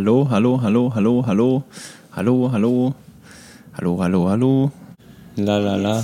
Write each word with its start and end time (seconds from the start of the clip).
Hallo, 0.00 0.24
hallo, 0.24 0.56
hallo, 0.56 0.88
hallo, 0.96 1.20
hallo, 1.28 1.62
hallo, 2.16 2.48
hallo, 2.48 2.94
hallo, 3.76 4.00
hallo, 4.00 4.28
hallo. 4.30 4.72
La 5.36 5.58
la 5.60 5.76
la. 5.76 6.00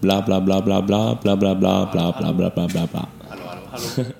Bla 0.00 0.22
bla 0.24 0.40
bla 0.40 0.62
bla 0.62 0.80
bla 0.80 1.12
bla 1.12 1.36
bla 1.36 1.52
bla 1.52 1.84
bla 1.92 2.08
bla 2.08 2.32
bla 2.32 2.48
bla 2.48 2.66
bla 2.72 2.86
bla. 2.86 3.04
Hallo, 3.28 3.44
hallo, 3.52 3.64
hallo. 3.68 4.17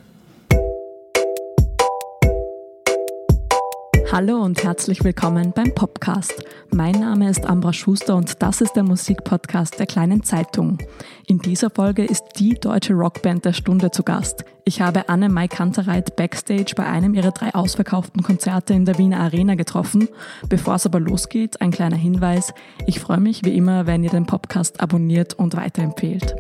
Hallo 4.11 4.39
und 4.43 4.65
herzlich 4.65 5.05
willkommen 5.05 5.53
beim 5.55 5.75
Popcast. 5.75 6.43
Mein 6.71 6.99
Name 6.99 7.29
ist 7.29 7.45
Ambra 7.45 7.75
Schuster 7.75 8.17
und 8.17 8.43
das 8.43 8.63
ist 8.63 8.73
der 8.73 8.83
Musikpodcast 8.83 9.79
der 9.79 9.85
kleinen 9.85 10.23
Zeitung. 10.23 10.79
In 11.27 11.41
dieser 11.41 11.69
Folge 11.69 12.07
ist 12.07 12.25
die 12.39 12.55
deutsche 12.55 12.95
Rockband 12.95 13.45
der 13.45 13.53
Stunde 13.53 13.91
zu 13.91 14.03
Gast. 14.03 14.47
Ich 14.65 14.81
habe 14.81 15.11
Anne 15.11 15.29
Mai 15.29 15.47
Kantereit 15.47 16.17
backstage 16.17 16.73
bei 16.75 16.87
einem 16.87 17.13
ihrer 17.13 17.33
drei 17.33 17.55
ausverkauften 17.55 18.23
Konzerte 18.23 18.73
in 18.73 18.87
der 18.87 18.97
Wiener 18.97 19.21
Arena 19.21 19.57
getroffen. 19.57 20.09
Bevor 20.49 20.77
es 20.77 20.87
aber 20.87 21.01
losgeht, 21.01 21.61
ein 21.61 21.71
kleiner 21.71 21.97
Hinweis. 21.97 22.55
Ich 22.87 23.01
freue 23.01 23.21
mich 23.21 23.45
wie 23.45 23.55
immer, 23.55 23.87
wenn 23.87 24.03
ihr 24.05 24.11
den 24.11 24.25
Podcast 24.25 24.81
abonniert 24.81 25.35
und 25.35 25.55
weiterempfehlt. 25.55 26.35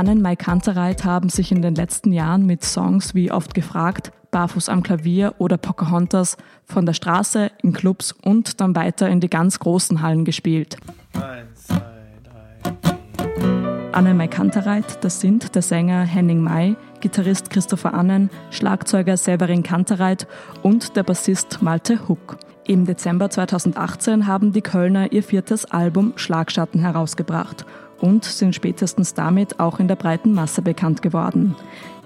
Annen 0.00 0.22
Mai 0.22 0.34
Kantereit 0.34 1.04
haben 1.04 1.28
sich 1.28 1.52
in 1.52 1.60
den 1.60 1.74
letzten 1.74 2.10
Jahren 2.10 2.46
mit 2.46 2.64
Songs 2.64 3.14
wie 3.14 3.30
oft 3.30 3.52
gefragt, 3.52 4.12
Barfuß 4.30 4.70
am 4.70 4.82
Klavier 4.82 5.34
oder 5.36 5.58
Pocahontas 5.58 6.38
von 6.64 6.86
der 6.86 6.94
Straße 6.94 7.50
in 7.62 7.74
Clubs 7.74 8.12
und 8.12 8.62
dann 8.62 8.74
weiter 8.74 9.10
in 9.10 9.20
die 9.20 9.28
ganz 9.28 9.58
großen 9.58 10.00
Hallen 10.00 10.24
gespielt. 10.24 10.78
Eins, 11.12 11.66
zwei, 11.66 11.82
drei, 12.24 13.92
Anne 13.92 14.14
Mai 14.14 14.28
Kantereit, 14.28 15.04
das 15.04 15.20
sind 15.20 15.54
der 15.54 15.60
Sänger 15.60 16.04
Henning 16.04 16.40
May, 16.40 16.76
Gitarrist 17.00 17.50
Christopher 17.50 17.92
Annen, 17.92 18.30
Schlagzeuger 18.50 19.18
Severin 19.18 19.62
Kantereit 19.62 20.26
und 20.62 20.96
der 20.96 21.02
Bassist 21.02 21.60
Malte 21.60 22.08
Huck. 22.08 22.38
Im 22.66 22.86
Dezember 22.86 23.28
2018 23.28 24.26
haben 24.26 24.52
die 24.52 24.62
Kölner 24.62 25.12
ihr 25.12 25.22
viertes 25.22 25.66
Album 25.66 26.14
Schlagschatten 26.16 26.80
herausgebracht 26.80 27.66
und 28.00 28.24
sind 28.24 28.54
spätestens 28.54 29.14
damit 29.14 29.60
auch 29.60 29.78
in 29.78 29.88
der 29.88 29.96
breiten 29.96 30.32
Masse 30.32 30.62
bekannt 30.62 31.02
geworden. 31.02 31.54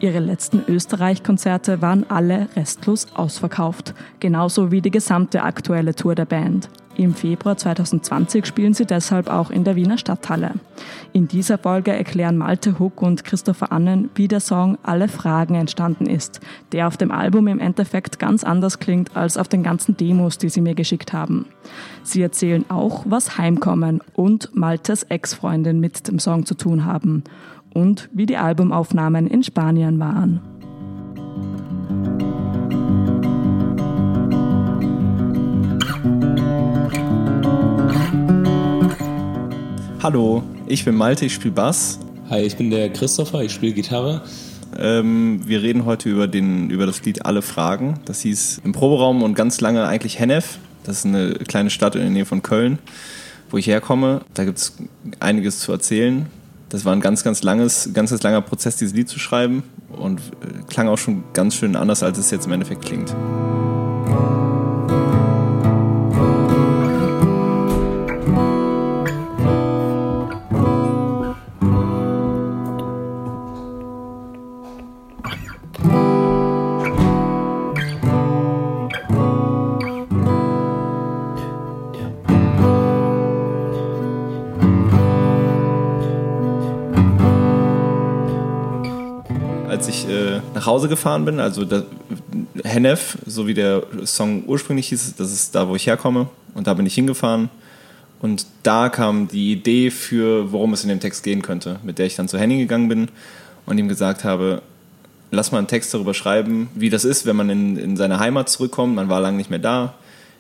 Ihre 0.01 0.19
letzten 0.19 0.65
Österreich-Konzerte 0.67 1.81
waren 1.81 2.09
alle 2.11 2.49
restlos 2.57 3.07
ausverkauft, 3.15 3.95
genauso 4.21 4.71
wie 4.71 4.81
die 4.81 4.91
gesamte 4.91 5.43
aktuelle 5.43 5.95
Tour 5.95 6.15
der 6.15 6.27
Band. 6.27 6.69
Im 6.97 7.15
Februar 7.15 7.57
2020 7.57 8.47
spielen 8.47 8.73
sie 8.73 8.87
deshalb 8.87 9.29
auch 9.29 9.51
in 9.51 9.65
der 9.65 9.75
Wiener 9.75 9.99
Stadthalle. 9.99 10.53
In 11.13 11.27
dieser 11.27 11.59
Folge 11.59 11.93
erklären 11.93 12.37
Malte 12.37 12.79
Huck 12.79 13.03
und 13.03 13.25
Christopher 13.25 13.73
Annen, 13.73 14.11
wie 14.15 14.29
der 14.29 14.41
Song 14.41 14.79
Alle 14.85 15.09
Fragen 15.09 15.57
entstanden 15.57 16.07
ist, 16.07 16.41
der 16.71 16.87
auf 16.87 16.97
dem 16.97 17.11
Album 17.11 17.49
im 17.49 17.59
Endeffekt 17.59 18.21
ganz 18.21 18.45
anders 18.45 18.79
klingt 18.79 19.17
als 19.17 19.37
auf 19.37 19.49
den 19.49 19.65
ganzen 19.65 19.97
Demos, 19.97 20.39
die 20.39 20.49
sie 20.49 20.61
mir 20.61 20.75
geschickt 20.77 21.13
haben. 21.13 21.47
Sie 22.05 22.23
erzählen 22.23 22.65
auch, 22.69 23.05
was 23.09 23.39
Heimkommen 23.39 24.01
und 24.15 24.55
Maltes 24.55 25.03
Ex-Freundin 25.05 25.81
mit 25.81 26.07
dem 26.07 26.21
Song 26.21 26.47
zu 26.47 26.55
tun 26.55 26.85
haben 26.85 27.25
und 27.73 28.09
wie 28.13 28.27
die 28.27 28.37
Albumaufnahmen 28.37 29.27
in 29.27 29.43
Spanien 29.43 29.99
waren. 29.99 30.41
Hallo, 40.05 40.43
ich 40.67 40.85
bin 40.85 40.97
Malte, 40.97 41.25
ich 41.25 41.33
spiele 41.33 41.55
Bass. 41.55 41.99
Hi, 42.29 42.43
ich 42.43 42.59
bin 42.59 42.69
der 42.69 42.93
Christopher, 42.93 43.41
ich 43.41 43.53
spiele 43.53 43.73
Gitarre. 43.73 44.21
Ähm, 44.79 45.41
wir 45.47 45.63
reden 45.63 45.87
heute 45.87 46.11
über, 46.11 46.27
den, 46.27 46.69
über 46.69 46.85
das 46.85 47.03
Lied 47.07 47.25
Alle 47.25 47.41
Fragen. 47.41 48.01
Das 48.05 48.21
hieß 48.21 48.61
im 48.65 48.73
Proberaum 48.73 49.23
und 49.23 49.33
ganz 49.33 49.63
lange 49.63 49.87
eigentlich 49.87 50.19
Hennef. 50.19 50.59
Das 50.83 50.99
ist 50.99 51.07
eine 51.07 51.33
kleine 51.49 51.71
Stadt 51.71 51.95
in 51.95 52.03
der 52.03 52.11
Nähe 52.11 52.27
von 52.27 52.43
Köln, 52.43 52.81
wo 53.49 53.57
ich 53.57 53.67
herkomme. 53.67 54.21
Da 54.35 54.45
gibt 54.45 54.59
es 54.59 54.77
einiges 55.21 55.61
zu 55.61 55.73
erzählen. 55.73 56.27
Das 56.69 56.85
war 56.85 56.93
ein 56.93 57.01
ganz, 57.01 57.25
ganz 57.25 57.43
langes, 57.43 57.89
ganz, 57.95 58.11
ganz 58.11 58.23
langer 58.23 58.43
Prozess, 58.43 58.77
dieses 58.77 58.93
Lied 58.93 59.09
zu 59.09 59.19
schreiben 59.19 59.63
und 59.97 60.21
äh, 60.21 60.65
klang 60.69 60.87
auch 60.89 60.99
schon 60.99 61.25
ganz 61.33 61.55
schön 61.55 61.77
anders, 61.77 62.03
als 62.03 62.19
es 62.19 62.31
jetzt 62.31 62.45
im 62.45 62.53
Endeffekt 62.53 62.85
klingt. 62.85 63.17
Hause 90.85 90.89
gefahren 90.91 91.25
bin, 91.25 91.41
also 91.41 91.65
das, 91.65 91.85
Hennef, 92.63 93.17
so 93.25 93.47
wie 93.47 93.55
der 93.55 93.85
Song 94.05 94.45
ursprünglich 94.47 94.89
hieß, 94.89 95.15
das 95.17 95.33
ist 95.33 95.55
da, 95.55 95.67
wo 95.67 95.77
ich 95.77 95.87
herkomme. 95.87 96.29
Und 96.55 96.67
da 96.67 96.75
bin 96.75 96.85
ich 96.85 96.95
hingefahren. 96.95 97.49
Und 98.21 98.47
da 98.63 98.91
kam 98.91 99.29
die 99.29 99.53
Idee 99.53 99.91
für, 99.91 100.53
worum 100.53 100.75
es 100.75 100.83
in 100.83 100.91
dem 100.91 101.01
Text 101.01 101.25
gehen 101.25 101.41
könnte, 101.41 101.79
mit 101.83 101.99
der 101.99 102.05
ich 102.05 102.17
dann 102.17 102.29
zu 102.29 102.39
Henning 102.39 102.59
gegangen 102.59 102.89
bin 102.89 103.09
und 103.65 103.79
ihm 103.79 103.89
gesagt 103.89 104.25
habe, 104.25 104.61
lass 105.31 105.53
mal 105.53 105.59
einen 105.59 105.69
Text 105.69 105.95
darüber 105.95 106.13
schreiben, 106.13 106.69
wie 106.75 106.91
das 106.91 107.07
ist, 107.07 107.25
wenn 107.25 107.37
man 107.37 107.49
in, 107.49 107.77
in 107.79 107.97
seine 107.97 108.19
Heimat 108.19 108.51
zurückkommt. 108.51 108.95
Man 108.95 109.09
war 109.09 109.21
lange 109.21 109.39
nicht 109.39 109.51
mehr 109.51 109.59
da. 109.59 109.95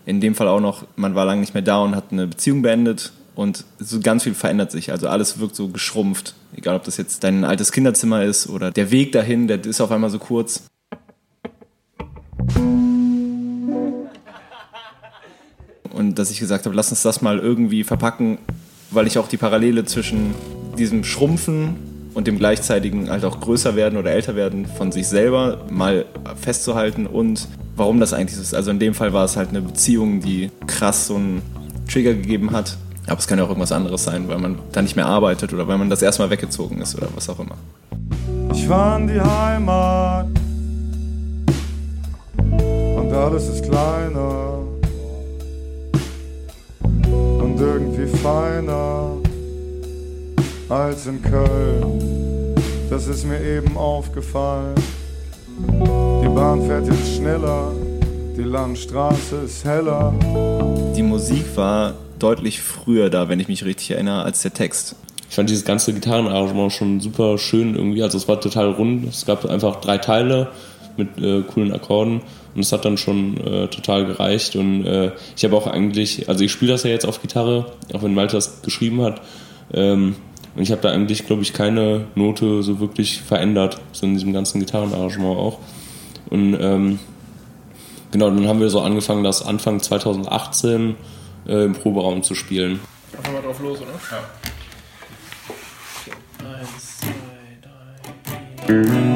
In 0.04 0.20
dem 0.20 0.34
Fall 0.34 0.48
auch 0.48 0.60
noch, 0.60 0.84
man 0.96 1.14
war 1.14 1.24
lange 1.24 1.40
nicht 1.40 1.54
mehr 1.54 1.62
da 1.62 1.78
und 1.78 1.96
hat 1.96 2.04
eine 2.10 2.26
Beziehung 2.26 2.60
beendet 2.60 3.12
und 3.34 3.64
so 3.78 4.00
ganz 4.00 4.22
viel 4.22 4.34
verändert 4.34 4.70
sich. 4.70 4.92
Also 4.92 5.08
alles 5.08 5.38
wirkt 5.38 5.56
so 5.56 5.68
geschrumpft. 5.68 6.34
Egal, 6.56 6.76
ob 6.76 6.84
das 6.84 6.96
jetzt 6.96 7.24
dein 7.24 7.44
altes 7.44 7.72
Kinderzimmer 7.72 8.22
ist 8.22 8.48
oder 8.48 8.70
der 8.70 8.90
Weg 8.90 9.12
dahin, 9.12 9.48
der 9.48 9.64
ist 9.64 9.80
auf 9.80 9.90
einmal 9.90 10.10
so 10.10 10.18
kurz. 10.18 10.64
Und 15.92 16.18
dass 16.18 16.30
ich 16.30 16.40
gesagt 16.40 16.66
habe, 16.66 16.74
lass 16.74 16.90
uns 16.90 17.02
das 17.02 17.22
mal 17.22 17.38
irgendwie 17.38 17.84
verpacken, 17.84 18.38
weil 18.90 19.06
ich 19.06 19.18
auch 19.18 19.28
die 19.28 19.36
Parallele 19.36 19.84
zwischen 19.84 20.34
diesem 20.76 21.04
Schrumpfen 21.04 21.76
und 22.14 22.26
dem 22.26 22.38
gleichzeitigen 22.38 23.10
halt 23.10 23.24
auch 23.24 23.40
größer 23.40 23.74
werden 23.74 23.96
oder 23.98 24.12
älter 24.12 24.36
werden 24.36 24.66
von 24.66 24.92
sich 24.92 25.08
selber 25.08 25.64
mal 25.70 26.04
festzuhalten 26.40 27.06
und 27.06 27.48
warum 27.76 27.98
das 27.98 28.12
eigentlich 28.12 28.36
so 28.36 28.42
ist. 28.42 28.54
Also 28.54 28.70
in 28.70 28.78
dem 28.78 28.94
Fall 28.94 29.12
war 29.12 29.24
es 29.24 29.36
halt 29.36 29.50
eine 29.50 29.60
Beziehung, 29.60 30.20
die 30.20 30.50
krass 30.66 31.08
so 31.08 31.16
einen 31.16 31.42
Trigger 31.88 32.14
gegeben 32.14 32.52
hat 32.52 32.76
aber 33.06 33.18
es 33.18 33.26
kann 33.26 33.38
ja 33.38 33.44
auch 33.44 33.48
irgendwas 33.48 33.72
anderes 33.72 34.04
sein, 34.04 34.28
weil 34.28 34.38
man 34.38 34.58
da 34.72 34.82
nicht 34.82 34.96
mehr 34.96 35.06
arbeitet 35.06 35.52
oder 35.52 35.68
weil 35.68 35.78
man 35.78 35.90
das 35.90 36.02
erstmal 36.02 36.30
weggezogen 36.30 36.80
ist 36.80 36.96
oder 36.96 37.08
was 37.14 37.28
auch 37.28 37.38
immer. 37.38 37.56
Ich 38.52 38.68
war 38.68 38.96
in 38.98 39.08
die 39.08 39.20
Heimat 39.20 40.26
und 42.36 43.12
alles 43.12 43.48
ist 43.48 43.64
kleiner 43.64 44.58
und 47.02 47.60
irgendwie 47.60 48.06
feiner 48.18 49.12
als 50.68 51.06
in 51.06 51.20
Köln. 51.20 52.54
Das 52.88 53.06
ist 53.06 53.26
mir 53.26 53.40
eben 53.40 53.76
aufgefallen. 53.76 54.74
Die 55.58 56.28
Bahn 56.28 56.62
fährt 56.66 56.86
jetzt 56.86 57.16
schneller, 57.16 57.70
die 58.36 58.42
Landstraße 58.42 59.36
ist 59.44 59.64
heller. 59.64 60.12
Die 60.96 61.02
Musik 61.02 61.44
war 61.56 61.94
deutlich 62.24 62.62
früher 62.62 63.10
da, 63.10 63.28
wenn 63.28 63.38
ich 63.38 63.48
mich 63.48 63.64
richtig 63.66 63.90
erinnere, 63.90 64.22
als 64.22 64.40
der 64.40 64.54
Text. 64.54 64.96
Ich 65.28 65.36
fand 65.36 65.50
dieses 65.50 65.64
ganze 65.64 65.92
Gitarrenarrangement 65.92 66.72
schon 66.72 67.00
super 67.00 67.36
schön 67.36 67.74
irgendwie. 67.74 68.02
Also 68.02 68.16
es 68.16 68.26
war 68.28 68.40
total 68.40 68.70
rund. 68.70 69.06
Es 69.06 69.26
gab 69.26 69.44
einfach 69.44 69.80
drei 69.80 69.98
Teile 69.98 70.48
mit 70.96 71.18
äh, 71.18 71.42
coolen 71.42 71.72
Akkorden 71.72 72.22
und 72.54 72.60
es 72.60 72.72
hat 72.72 72.84
dann 72.84 72.96
schon 72.96 73.36
äh, 73.36 73.68
total 73.68 74.06
gereicht. 74.06 74.56
Und 74.56 74.86
äh, 74.86 75.12
ich 75.36 75.44
habe 75.44 75.54
auch 75.54 75.66
eigentlich, 75.66 76.28
also 76.28 76.44
ich 76.44 76.52
spiele 76.52 76.72
das 76.72 76.84
ja 76.84 76.90
jetzt 76.90 77.04
auf 77.04 77.20
Gitarre, 77.20 77.66
auch 77.92 78.02
wenn 78.02 78.14
Malte 78.14 78.36
das 78.36 78.62
geschrieben 78.62 79.02
hat. 79.02 79.20
Ähm, 79.72 80.16
und 80.56 80.62
ich 80.62 80.70
habe 80.70 80.80
da 80.80 80.90
eigentlich, 80.90 81.26
glaube 81.26 81.42
ich, 81.42 81.52
keine 81.52 82.06
Note 82.14 82.62
so 82.62 82.80
wirklich 82.80 83.20
verändert, 83.20 83.80
so 83.92 84.06
in 84.06 84.14
diesem 84.14 84.32
ganzen 84.32 84.60
Gitarrenarrangement 84.60 85.36
auch. 85.36 85.58
Und 86.30 86.56
ähm, 86.58 87.00
genau, 88.12 88.30
dann 88.30 88.46
haben 88.48 88.60
wir 88.60 88.70
so 88.70 88.80
angefangen, 88.80 89.24
das 89.24 89.44
Anfang 89.44 89.80
2018 89.80 90.94
äh, 91.46 91.64
im 91.64 91.72
Proberaum 91.72 92.22
zu 92.22 92.34
spielen. 92.34 92.80
Einfach 93.16 93.32
mal 93.32 93.42
drauf 93.42 93.60
los, 93.60 93.80
oder? 93.80 93.92
Ja. 94.10 94.24
Eins, 96.58 96.98
zwei, 96.98 97.58
drei. 98.66 99.13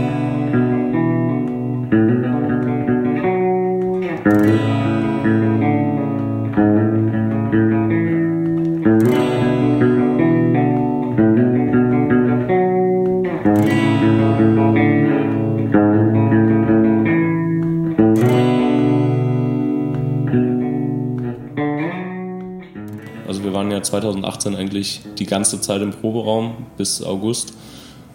2018 24.38 24.56
eigentlich 24.56 25.00
die 25.18 25.26
ganze 25.26 25.60
Zeit 25.60 25.82
im 25.82 25.90
Proberaum 25.90 26.66
bis 26.76 27.02
August 27.02 27.54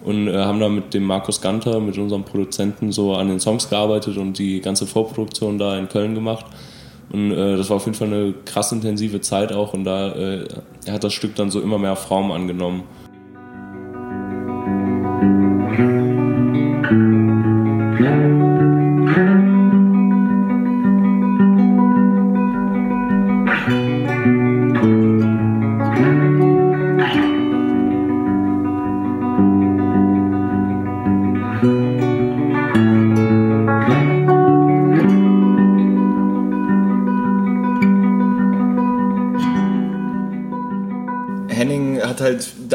und 0.03 0.27
äh, 0.27 0.37
haben 0.37 0.59
da 0.59 0.69
mit 0.69 0.93
dem 0.93 1.03
Markus 1.03 1.41
Ganter, 1.41 1.79
mit 1.79 1.97
unserem 1.97 2.23
Produzenten, 2.23 2.91
so 2.91 3.15
an 3.15 3.29
den 3.29 3.39
Songs 3.39 3.69
gearbeitet 3.69 4.17
und 4.17 4.37
die 4.37 4.59
ganze 4.59 4.85
Vorproduktion 4.85 5.57
da 5.57 5.77
in 5.77 5.87
Köln 5.87 6.15
gemacht. 6.15 6.45
Und 7.11 7.31
äh, 7.31 7.57
das 7.57 7.69
war 7.69 7.77
auf 7.77 7.85
jeden 7.85 7.97
Fall 7.97 8.07
eine 8.07 8.33
krass 8.45 8.71
intensive 8.71 9.21
Zeit 9.21 9.53
auch 9.53 9.73
und 9.73 9.83
da 9.83 10.13
äh, 10.13 10.47
hat 10.89 11.03
das 11.03 11.13
Stück 11.13 11.35
dann 11.35 11.51
so 11.51 11.61
immer 11.61 11.77
mehr 11.77 11.95
Form 11.95 12.31
angenommen. 12.31 12.83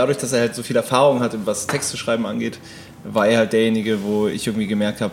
Dadurch, 0.09 0.23
dass 0.23 0.33
er 0.33 0.41
halt 0.41 0.55
so 0.55 0.63
viel 0.63 0.77
Erfahrung 0.77 1.21
hat, 1.21 1.37
was 1.45 1.67
Texte 1.67 1.99
schreiben 1.99 2.25
angeht, 2.25 2.59
war 3.05 3.27
er 3.27 3.39
halt 3.39 3.53
derjenige, 3.53 4.03
wo 4.03 4.27
ich 4.27 4.47
irgendwie 4.47 4.67
gemerkt 4.67 5.03
habe, 5.03 5.13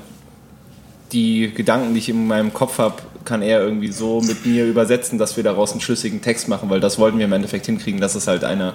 die 1.12 1.52
Gedanken, 1.54 1.94
die 1.94 2.00
ich 2.00 2.10
in 2.10 2.28
meinem 2.28 2.54
Kopf 2.54 2.78
habe, 2.78 2.96
kann 3.26 3.42
er 3.42 3.60
irgendwie 3.62 3.92
so 3.92 4.22
mit 4.22 4.46
mir 4.46 4.66
übersetzen, 4.66 5.18
dass 5.20 5.36
wir 5.36 5.44
daraus 5.44 5.72
einen 5.72 5.82
schlüssigen 5.82 6.22
Text 6.22 6.48
machen, 6.48 6.70
weil 6.70 6.80
das 6.80 6.98
wollten 6.98 7.18
wir 7.18 7.26
im 7.26 7.34
Endeffekt 7.34 7.66
hinkriegen, 7.66 8.00
dass 8.00 8.16
es 8.16 8.28
halt 8.28 8.44
einer, 8.44 8.74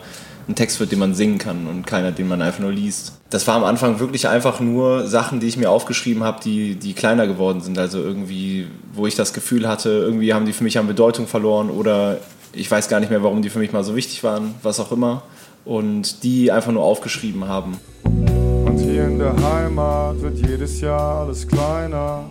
ein 0.48 0.54
Text 0.54 0.78
wird, 0.78 0.92
den 0.92 0.98
man 0.98 1.14
singen 1.14 1.38
kann 1.38 1.66
und 1.66 1.86
keiner, 1.86 2.12
den 2.12 2.28
man 2.28 2.42
einfach 2.42 2.60
nur 2.60 2.72
liest. 2.72 3.12
Das 3.30 3.46
war 3.46 3.54
am 3.54 3.64
Anfang 3.64 3.98
wirklich 3.98 4.28
einfach 4.28 4.60
nur 4.60 5.06
Sachen, 5.06 5.40
die 5.40 5.46
ich 5.46 5.56
mir 5.56 5.70
aufgeschrieben 5.70 6.22
habe, 6.22 6.40
die, 6.42 6.74
die 6.74 6.92
kleiner 6.92 7.26
geworden 7.26 7.62
sind. 7.62 7.78
Also 7.78 7.98
irgendwie, 7.98 8.66
wo 8.92 9.06
ich 9.06 9.14
das 9.14 9.32
Gefühl 9.32 9.66
hatte, 9.66 9.88
irgendwie 9.88 10.34
haben 10.34 10.46
die 10.46 10.52
für 10.52 10.64
mich 10.64 10.78
an 10.78 10.86
Bedeutung 10.86 11.26
verloren 11.26 11.70
oder 11.70 12.18
ich 12.52 12.70
weiß 12.70 12.88
gar 12.88 13.00
nicht 13.00 13.10
mehr, 13.10 13.22
warum 13.22 13.42
die 13.42 13.50
für 13.50 13.60
mich 13.60 13.72
mal 13.72 13.84
so 13.84 13.94
wichtig 13.96 14.24
waren, 14.24 14.54
was 14.62 14.80
auch 14.80 14.92
immer. 14.92 15.22
Und 15.64 16.22
die 16.22 16.50
einfach 16.50 16.72
nur 16.72 16.82
aufgeschrieben 16.82 17.46
haben. 17.46 17.78
Und 18.04 18.78
hier 18.78 19.04
in 19.04 19.18
der 19.18 19.34
Heimat 19.36 20.20
wird 20.22 20.38
jedes 20.38 20.80
Jahr 20.80 21.22
alles 21.22 21.46
kleiner. 21.46 22.24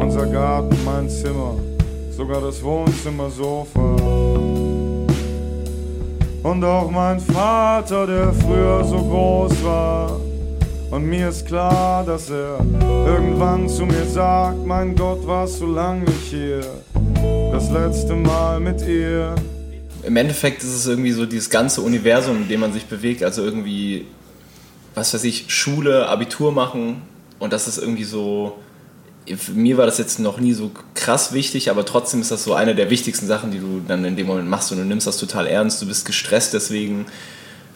Unser 0.00 0.26
Garten, 0.26 0.76
mein 0.84 1.08
Zimmer, 1.08 1.54
sogar 2.10 2.40
das 2.40 2.62
Wohnzimmersofa. 2.62 3.96
Und 6.42 6.64
auch 6.64 6.90
mein 6.90 7.20
Vater, 7.20 8.06
der 8.06 8.32
früher 8.32 8.84
so 8.84 8.98
groß 8.98 9.64
war. 9.64 10.20
Und 10.90 11.04
mir 11.04 11.28
ist 11.28 11.46
klar, 11.46 12.04
dass 12.04 12.30
er 12.30 12.58
irgendwann 13.06 13.68
zu 13.68 13.86
mir 13.86 14.04
sagt, 14.04 14.66
mein 14.66 14.96
Gott, 14.96 15.24
warst 15.26 15.60
du 15.60 15.66
lang 15.66 16.00
nicht 16.00 16.24
hier. 16.30 16.62
Das 17.52 17.70
letzte 17.70 18.14
Mal 18.14 18.58
mit 18.58 18.86
ihr. 18.88 19.34
Im 20.02 20.16
Endeffekt 20.16 20.62
ist 20.62 20.74
es 20.74 20.86
irgendwie 20.86 21.12
so 21.12 21.26
dieses 21.26 21.50
ganze 21.50 21.82
Universum, 21.82 22.36
in 22.36 22.48
dem 22.48 22.60
man 22.60 22.72
sich 22.72 22.86
bewegt. 22.86 23.22
Also 23.22 23.44
irgendwie, 23.44 24.06
was 24.94 25.12
weiß 25.14 25.24
ich, 25.24 25.46
Schule, 25.48 26.06
Abitur 26.08 26.52
machen. 26.52 27.02
Und 27.38 27.52
das 27.52 27.68
ist 27.68 27.78
irgendwie 27.78 28.04
so. 28.04 28.58
Mir 29.54 29.76
war 29.76 29.86
das 29.86 29.98
jetzt 29.98 30.18
noch 30.18 30.40
nie 30.40 30.54
so 30.54 30.72
krass 30.94 31.32
wichtig, 31.32 31.70
aber 31.70 31.84
trotzdem 31.84 32.20
ist 32.20 32.30
das 32.30 32.42
so 32.42 32.54
eine 32.54 32.74
der 32.74 32.90
wichtigsten 32.90 33.26
Sachen, 33.26 33.52
die 33.52 33.58
du 33.58 33.80
dann 33.86 34.04
in 34.04 34.16
dem 34.16 34.26
Moment 34.26 34.48
machst 34.48 34.72
und 34.72 34.78
du 34.78 34.84
nimmst 34.84 35.06
das 35.06 35.18
total 35.18 35.46
ernst. 35.46 35.80
Du 35.80 35.86
bist 35.86 36.04
gestresst 36.06 36.54
deswegen 36.54 37.06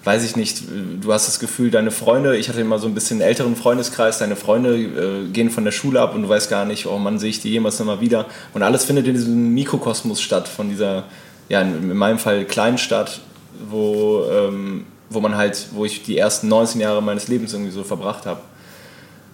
weiß 0.04 0.22
ich 0.24 0.36
nicht, 0.36 0.62
du 1.00 1.12
hast 1.12 1.26
das 1.28 1.40
Gefühl, 1.40 1.70
deine 1.70 1.90
Freunde, 1.90 2.36
ich 2.36 2.48
hatte 2.48 2.60
immer 2.60 2.78
so 2.78 2.86
ein 2.86 2.94
bisschen 2.94 3.20
einen 3.20 3.28
älteren 3.28 3.56
Freundeskreis, 3.56 4.18
deine 4.18 4.36
Freunde 4.36 4.76
äh, 4.76 5.28
gehen 5.32 5.50
von 5.50 5.64
der 5.64 5.72
Schule 5.72 6.00
ab 6.00 6.14
und 6.14 6.22
du 6.22 6.28
weißt 6.28 6.50
gar 6.50 6.66
nicht, 6.66 6.86
oh 6.86 6.98
Mann, 6.98 7.18
sehe 7.18 7.30
ich 7.30 7.40
die 7.40 7.50
jemals 7.50 7.78
nochmal 7.78 8.00
wieder. 8.00 8.26
Und 8.52 8.62
alles 8.62 8.84
findet 8.84 9.06
in 9.06 9.14
diesem 9.14 9.54
Mikrokosmos 9.54 10.20
statt, 10.20 10.46
von 10.46 10.68
dieser, 10.68 11.04
ja, 11.48 11.60
in 11.60 11.96
meinem 11.96 12.18
Fall 12.18 12.44
kleinen 12.44 12.78
Stadt, 12.78 13.20
wo, 13.68 14.24
ähm, 14.30 14.86
wo 15.10 15.20
man 15.20 15.36
halt, 15.36 15.68
wo 15.72 15.84
ich 15.84 16.02
die 16.02 16.18
ersten 16.18 16.48
19 16.48 16.80
Jahre 16.80 17.02
meines 17.02 17.28
Lebens 17.28 17.52
irgendwie 17.52 17.70
so 17.70 17.84
verbracht 17.84 18.26
habe. 18.26 18.40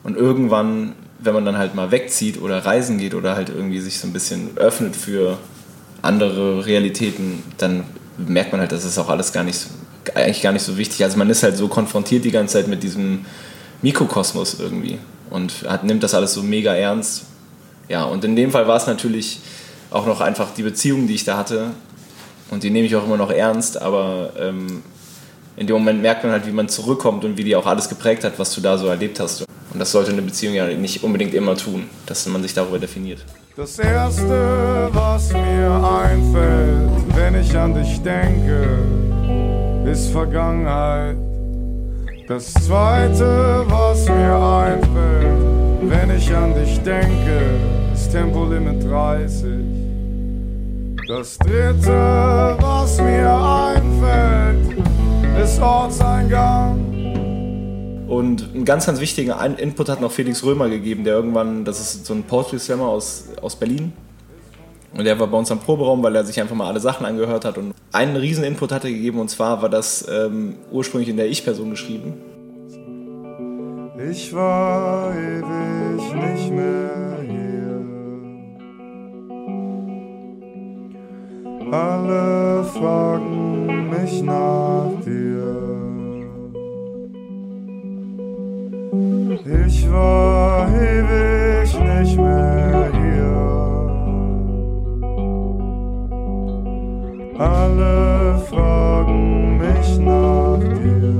Und 0.03 0.17
irgendwann, 0.17 0.95
wenn 1.19 1.35
man 1.35 1.45
dann 1.45 1.59
halt 1.59 1.75
mal 1.75 1.91
wegzieht 1.91 2.41
oder 2.41 2.65
reisen 2.65 2.99
geht 2.99 3.15
oder 3.15 3.37
halt 3.37 3.49
irgendwie 3.51 3.81
sich 3.81 3.99
so 3.99 4.07
ein 4.07 4.12
bisschen 4.12 4.57
öffnet 4.57 4.97
für 4.97 5.39
andere 6.03 6.65
Realitäten, 6.65 7.43
dann 7.59 7.85
merkt 8.17 8.53
man 8.53 8.61
halt, 8.61 8.73
dass 8.73 8.85
es 8.85 8.99
auch 8.99 9.09
alles 9.09 9.33
gar 9.33 9.45
nicht, 9.45 9.67
eigentlich 10.15 10.43
gar 10.43 10.53
nicht 10.53 10.62
so 10.62 10.77
wichtig. 10.77 11.05
Also 11.05 11.19
man 11.19 11.29
ist 11.31 11.43
halt 11.43 11.57
so 11.57 11.69
konfrontiert 11.69 12.25
die 12.25 12.31
ganze 12.31 12.55
Zeit 12.55 12.69
mit 12.69 12.83
diesem 12.83 13.27
Mikrokosmos 13.83 14.59
irgendwie 14.59 14.99
und 15.31 15.53
hat, 15.69 15.85
nimmt 15.85 16.03
das 16.03 16.15
alles 16.15 16.35
so 16.35 16.43
mega 16.43 16.75
ernst. 16.75 17.25
Ja, 17.89 18.05
und 18.05 18.25
in 18.25 18.37
dem 18.37 18.51
Fall 18.51 18.69
war 18.69 18.77
es 18.77 18.87
natürlich 18.87 19.41
auch 19.91 20.07
noch 20.07 20.21
einfach 20.21 20.55
die 20.55 20.62
Beziehung, 20.62 21.07
die 21.07 21.15
ich 21.15 21.25
da 21.25 21.37
hatte. 21.37 21.71
Und 22.50 22.64
die 22.64 22.70
nehme 22.70 22.87
ich 22.87 22.97
auch 22.97 23.05
immer 23.05 23.17
noch 23.17 23.31
ernst, 23.31 23.81
aber 23.81 24.32
ähm, 24.38 24.82
in 25.56 25.67
dem 25.67 25.75
Moment 25.76 26.02
merkt 26.02 26.25
man 26.25 26.32
halt, 26.32 26.47
wie 26.47 26.52
man 26.52 26.69
zurückkommt 26.69 27.25
und 27.25 27.37
wie 27.37 27.44
die 27.44 27.55
auch 27.55 27.67
alles 27.67 27.88
geprägt 27.88 28.25
hat, 28.25 28.38
was 28.38 28.55
du 28.55 28.61
da 28.61 28.76
so 28.76 28.87
erlebt 28.88 29.20
hast. 29.20 29.44
Und 29.73 29.79
das 29.79 29.93
sollte 29.93 30.11
eine 30.11 30.23
Beziehung 30.23 30.55
ja 30.55 30.67
nicht 30.67 31.05
unbedingt 31.05 31.32
immer 31.32 31.56
tun, 31.56 31.88
dass 32.06 32.26
man 32.26 32.43
sich 32.43 32.55
darüber 32.55 32.79
definiert. 32.79 33.25
Das 33.56 33.79
erste, 33.79 34.88
was 34.93 35.32
mir 35.32 36.00
einfällt, 36.02 36.91
wenn 37.14 37.41
ich 37.41 37.56
an 37.56 37.75
dich 37.75 38.00
denke, 38.02 38.79
ist 39.88 40.11
Vergangenheit. 40.11 41.17
Das 42.26 42.52
zweite, 42.55 43.64
was 43.69 44.08
mir 44.08 44.35
einfällt, 44.35 45.81
wenn 45.82 46.17
ich 46.17 46.35
an 46.35 46.55
dich 46.55 46.81
denke, 46.81 47.43
ist 47.93 48.11
Tempolimit 48.11 48.85
30. 48.88 49.89
Das 51.11 51.37
dritte, 51.39 52.57
was 52.61 53.01
mir 53.01 53.29
einfällt, 53.29 54.77
ist 55.43 55.61
Ortseingang. 55.61 56.79
Und 58.07 58.55
einen 58.55 58.65
ganz, 58.65 58.87
ganz 58.87 59.01
wichtigen 59.01 59.33
Input 59.57 59.89
hat 59.89 60.01
noch 60.01 60.12
Felix 60.12 60.45
Römer 60.45 60.69
gegeben, 60.69 61.02
der 61.02 61.14
irgendwann, 61.14 61.64
das 61.64 61.81
ist 61.81 62.07
so 62.07 62.14
ein 62.14 62.23
Poetry 62.23 62.61
Slammer 62.61 62.87
aus, 62.87 63.25
aus 63.43 63.57
Berlin. 63.57 63.93
Und 64.97 65.02
der 65.02 65.19
war 65.19 65.26
bei 65.26 65.37
uns 65.37 65.50
am 65.50 65.59
Proberaum, 65.59 66.00
weil 66.00 66.14
er 66.14 66.23
sich 66.23 66.40
einfach 66.40 66.55
mal 66.55 66.69
alle 66.69 66.79
Sachen 66.79 67.05
angehört 67.05 67.45
hat. 67.45 67.59
Und 67.59 67.75
einen 67.90 68.14
riesen 68.14 68.45
Input 68.45 68.71
hat 68.71 68.85
er 68.85 68.93
gegeben, 68.93 69.19
und 69.19 69.31
zwar 69.31 69.62
war 69.62 69.69
das 69.69 70.07
ähm, 70.09 70.59
ursprünglich 70.71 71.09
in 71.09 71.17
der 71.17 71.29
Ich-Person 71.29 71.71
geschrieben. 71.71 72.14
Ich 74.09 74.33
war 74.33 75.12
ewig 75.12 76.14
nicht 76.14 76.52
mehr 76.52 77.10
Alle 81.73 82.65
fragen 82.65 83.89
mich 83.91 84.23
nach 84.23 84.91
dir. 85.05 85.41
Ich 89.69 89.89
war 89.89 90.69
ewig 90.69 91.73
nicht 91.73 92.17
mehr 92.17 92.91
hier. 92.93 93.37
Alle 97.39 98.39
fragen 98.50 99.59
mich 99.59 99.99
nach 100.00 100.59
dir. 100.59 101.15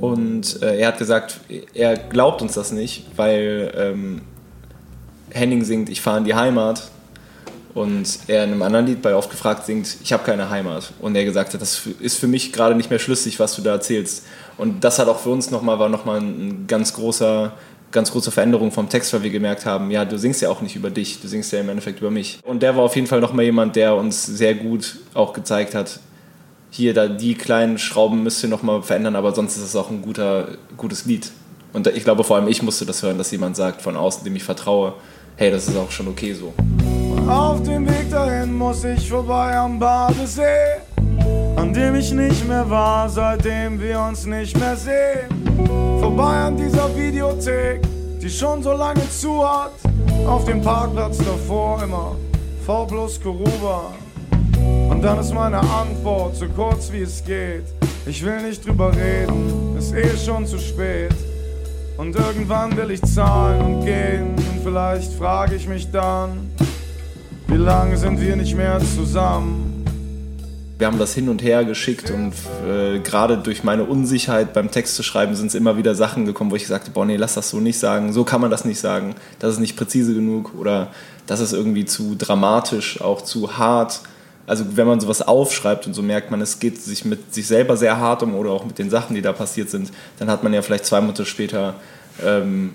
Und 0.00 0.62
äh, 0.62 0.78
er 0.78 0.88
hat 0.88 0.96
gesagt, 0.96 1.40
er 1.74 1.98
glaubt 1.98 2.40
uns 2.40 2.54
das 2.54 2.72
nicht, 2.72 3.04
weil 3.16 3.70
ähm, 3.76 4.22
Henning 5.28 5.62
singt, 5.62 5.90
ich 5.90 6.00
fahre 6.00 6.16
in 6.18 6.24
die 6.24 6.34
Heimat. 6.34 6.90
Und 7.72 8.18
er 8.26 8.44
in 8.44 8.52
einem 8.52 8.62
anderen 8.62 8.86
Lied 8.86 9.02
bei 9.02 9.14
Oft 9.14 9.30
gefragt 9.30 9.66
singt, 9.66 9.96
ich 10.02 10.12
habe 10.12 10.24
keine 10.24 10.50
Heimat. 10.50 10.92
Und 11.00 11.14
er 11.14 11.24
gesagt 11.24 11.54
hat, 11.54 11.60
das 11.60 11.82
ist 12.00 12.18
für 12.18 12.26
mich 12.26 12.52
gerade 12.52 12.74
nicht 12.74 12.90
mehr 12.90 12.98
schlüssig, 12.98 13.38
was 13.38 13.54
du 13.54 13.62
da 13.62 13.72
erzählst. 13.72 14.24
Und 14.56 14.82
das 14.82 14.98
hat 14.98 15.08
auch 15.08 15.20
für 15.20 15.30
uns 15.30 15.50
nochmal, 15.50 15.78
war 15.78 15.88
nochmal 15.88 16.20
ein 16.20 16.66
ganz 16.66 16.92
großer, 16.94 17.52
ganz 17.92 18.10
große 18.10 18.30
Veränderung 18.30 18.72
vom 18.72 18.88
Text, 18.88 19.12
weil 19.12 19.22
wir 19.22 19.30
gemerkt 19.30 19.66
haben, 19.66 19.90
ja, 19.90 20.04
du 20.04 20.18
singst 20.18 20.42
ja 20.42 20.48
auch 20.48 20.60
nicht 20.62 20.74
über 20.74 20.90
dich, 20.90 21.20
du 21.20 21.28
singst 21.28 21.52
ja 21.52 21.60
im 21.60 21.68
Endeffekt 21.68 22.00
über 22.00 22.10
mich. 22.10 22.40
Und 22.44 22.62
der 22.62 22.76
war 22.76 22.82
auf 22.82 22.96
jeden 22.96 23.06
Fall 23.06 23.20
nochmal 23.20 23.44
jemand, 23.44 23.76
der 23.76 23.94
uns 23.94 24.26
sehr 24.26 24.54
gut 24.54 24.96
auch 25.14 25.32
gezeigt 25.32 25.74
hat, 25.74 26.00
hier, 26.72 26.94
da 26.94 27.08
die 27.08 27.34
kleinen 27.34 27.78
Schrauben 27.78 28.22
müsst 28.22 28.42
ihr 28.44 28.48
nochmal 28.48 28.82
verändern, 28.82 29.16
aber 29.16 29.34
sonst 29.34 29.56
ist 29.56 29.64
es 29.64 29.76
auch 29.76 29.90
ein 29.90 30.02
guter, 30.02 30.48
gutes 30.76 31.04
Lied. 31.04 31.30
Und 31.72 31.86
ich 31.88 32.04
glaube, 32.04 32.24
vor 32.24 32.36
allem 32.36 32.48
ich 32.48 32.62
musste 32.62 32.86
das 32.86 33.02
hören, 33.02 33.18
dass 33.18 33.30
jemand 33.30 33.56
sagt 33.56 33.82
von 33.82 33.96
außen, 33.96 34.24
dem 34.24 34.36
ich 34.36 34.44
vertraue, 34.44 34.94
hey, 35.36 35.50
das 35.50 35.68
ist 35.68 35.76
auch 35.76 35.90
schon 35.90 36.08
okay 36.08 36.32
so. 36.32 36.54
Auf 37.30 37.62
dem 37.62 37.88
Weg 37.88 38.10
dahin 38.10 38.58
muss 38.58 38.82
ich 38.82 39.08
vorbei 39.08 39.56
am 39.56 39.78
Badesee. 39.78 40.80
an 41.54 41.72
dem 41.72 41.94
ich 41.94 42.10
nicht 42.10 42.48
mehr 42.48 42.68
war, 42.68 43.08
seitdem 43.08 43.80
wir 43.80 44.00
uns 44.00 44.26
nicht 44.26 44.58
mehr 44.58 44.74
sehen. 44.74 45.28
Vorbei 46.00 46.38
an 46.38 46.56
dieser 46.56 46.94
Videothek, 46.96 47.82
die 48.20 48.28
schon 48.28 48.64
so 48.64 48.72
lange 48.72 49.08
zu 49.10 49.48
hat. 49.48 49.70
Auf 50.26 50.44
dem 50.44 50.60
Parkplatz 50.60 51.18
davor 51.18 51.80
immer 51.84 52.16
V 52.66 52.86
plus 52.86 53.20
Kuruba. 53.22 53.92
Und 54.90 55.00
dann 55.00 55.20
ist 55.20 55.32
meine 55.32 55.60
Antwort 55.60 56.34
so 56.34 56.46
kurz 56.48 56.90
wie 56.90 57.02
es 57.02 57.22
geht. 57.24 57.66
Ich 58.06 58.24
will 58.24 58.42
nicht 58.42 58.66
drüber 58.66 58.90
reden, 58.92 59.76
ist 59.78 59.94
eh 59.94 60.16
schon 60.16 60.46
zu 60.46 60.58
spät. 60.58 61.14
Und 61.96 62.16
irgendwann 62.16 62.76
will 62.76 62.90
ich 62.90 63.02
zahlen 63.02 63.60
und 63.60 63.84
gehen. 63.84 64.34
Und 64.34 64.64
vielleicht 64.64 65.12
frage 65.12 65.54
ich 65.54 65.68
mich 65.68 65.90
dann, 65.92 66.49
wie 67.50 67.56
lange 67.56 67.96
sind 67.96 68.20
wir 68.20 68.36
nicht 68.36 68.56
mehr 68.56 68.80
zusammen? 68.80 69.70
wir 70.80 70.86
haben 70.86 70.98
das 70.98 71.14
hin 71.14 71.28
und 71.28 71.42
her 71.42 71.66
geschickt 71.66 72.10
und 72.10 72.32
äh, 72.66 73.00
gerade 73.00 73.36
durch 73.36 73.64
meine 73.64 73.84
Unsicherheit 73.84 74.54
beim 74.54 74.70
Text 74.70 74.96
zu 74.96 75.02
schreiben 75.02 75.34
sind 75.34 75.48
es 75.48 75.54
immer 75.54 75.76
wieder 75.76 75.94
Sachen 75.94 76.24
gekommen, 76.24 76.50
wo 76.50 76.56
ich 76.56 76.66
sagte, 76.66 76.90
boah, 76.90 77.04
nee, 77.04 77.16
lass 77.16 77.34
das 77.34 77.50
so 77.50 77.60
nicht 77.60 77.78
sagen, 77.78 78.14
so 78.14 78.24
kann 78.24 78.40
man 78.40 78.50
das 78.50 78.64
nicht 78.64 78.80
sagen, 78.80 79.14
das 79.40 79.52
ist 79.52 79.60
nicht 79.60 79.76
präzise 79.76 80.14
genug 80.14 80.54
oder 80.58 80.88
das 81.26 81.40
ist 81.40 81.52
irgendwie 81.52 81.84
zu 81.84 82.14
dramatisch, 82.16 83.02
auch 83.02 83.20
zu 83.20 83.58
hart. 83.58 84.00
Also 84.46 84.64
wenn 84.74 84.86
man 84.86 85.00
sowas 85.00 85.20
aufschreibt 85.20 85.86
und 85.86 85.92
so 85.92 86.00
merkt 86.00 86.30
man, 86.30 86.40
es 86.40 86.60
geht 86.60 86.80
sich 86.80 87.04
mit 87.04 87.34
sich 87.34 87.46
selber 87.46 87.76
sehr 87.76 87.98
hart 87.98 88.22
um 88.22 88.34
oder 88.34 88.50
auch 88.50 88.64
mit 88.64 88.78
den 88.78 88.88
Sachen, 88.88 89.14
die 89.14 89.22
da 89.22 89.34
passiert 89.34 89.68
sind, 89.68 89.92
dann 90.18 90.30
hat 90.30 90.42
man 90.42 90.54
ja 90.54 90.62
vielleicht 90.62 90.86
zwei 90.86 91.02
Monate 91.02 91.26
später 91.26 91.74
ähm, 92.24 92.72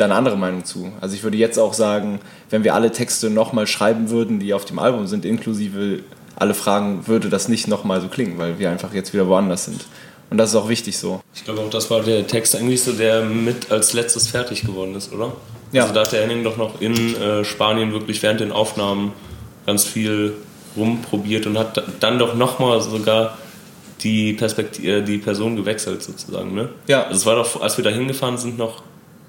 da 0.00 0.06
eine 0.06 0.14
andere 0.14 0.36
Meinung 0.36 0.64
zu. 0.64 0.92
Also 1.00 1.14
ich 1.14 1.22
würde 1.22 1.36
jetzt 1.36 1.58
auch 1.58 1.74
sagen, 1.74 2.20
wenn 2.48 2.64
wir 2.64 2.74
alle 2.74 2.90
Texte 2.90 3.30
nochmal 3.30 3.66
schreiben 3.66 4.10
würden, 4.10 4.40
die 4.40 4.54
auf 4.54 4.64
dem 4.64 4.78
Album 4.78 5.06
sind, 5.06 5.24
inklusive 5.24 6.00
alle 6.36 6.54
fragen, 6.54 7.06
würde 7.06 7.28
das 7.28 7.48
nicht 7.48 7.68
nochmal 7.68 8.00
so 8.00 8.08
klingen, 8.08 8.38
weil 8.38 8.58
wir 8.58 8.70
einfach 8.70 8.94
jetzt 8.94 9.12
wieder 9.12 9.28
woanders 9.28 9.66
sind. 9.66 9.84
Und 10.30 10.38
das 10.38 10.50
ist 10.50 10.56
auch 10.56 10.68
wichtig 10.68 10.96
so. 10.96 11.20
Ich 11.34 11.44
glaube 11.44 11.60
auch, 11.60 11.70
das 11.70 11.90
war 11.90 12.00
der 12.00 12.26
Text 12.26 12.56
eigentlich 12.56 12.82
so, 12.82 12.92
der 12.92 13.22
mit 13.24 13.70
als 13.70 13.92
letztes 13.92 14.28
fertig 14.28 14.62
geworden 14.62 14.94
ist, 14.94 15.12
oder? 15.12 15.32
Ja. 15.72 15.82
Also 15.82 15.94
da 15.94 16.00
hat 16.00 16.12
der 16.12 16.22
Henning 16.22 16.44
doch 16.44 16.56
noch 16.56 16.80
in 16.80 17.16
äh, 17.16 17.44
Spanien 17.44 17.92
wirklich 17.92 18.22
während 18.22 18.40
den 18.40 18.52
Aufnahmen 18.52 19.12
ganz 19.66 19.84
viel 19.84 20.34
rumprobiert 20.76 21.46
und 21.46 21.58
hat 21.58 21.82
dann 22.00 22.18
doch 22.18 22.34
nochmal 22.34 22.80
sogar 22.80 23.36
die, 24.00 24.32
Perspektive, 24.32 24.98
äh, 24.98 25.02
die 25.02 25.18
Person 25.18 25.56
gewechselt 25.56 26.02
sozusagen, 26.02 26.54
ne? 26.54 26.70
Ja. 26.86 27.02
Also 27.04 27.16
es 27.16 27.26
war 27.26 27.34
doch, 27.34 27.60
als 27.60 27.76
wir 27.76 27.84
da 27.84 27.90
hingefahren 27.90 28.38
sind, 28.38 28.56
noch 28.56 28.82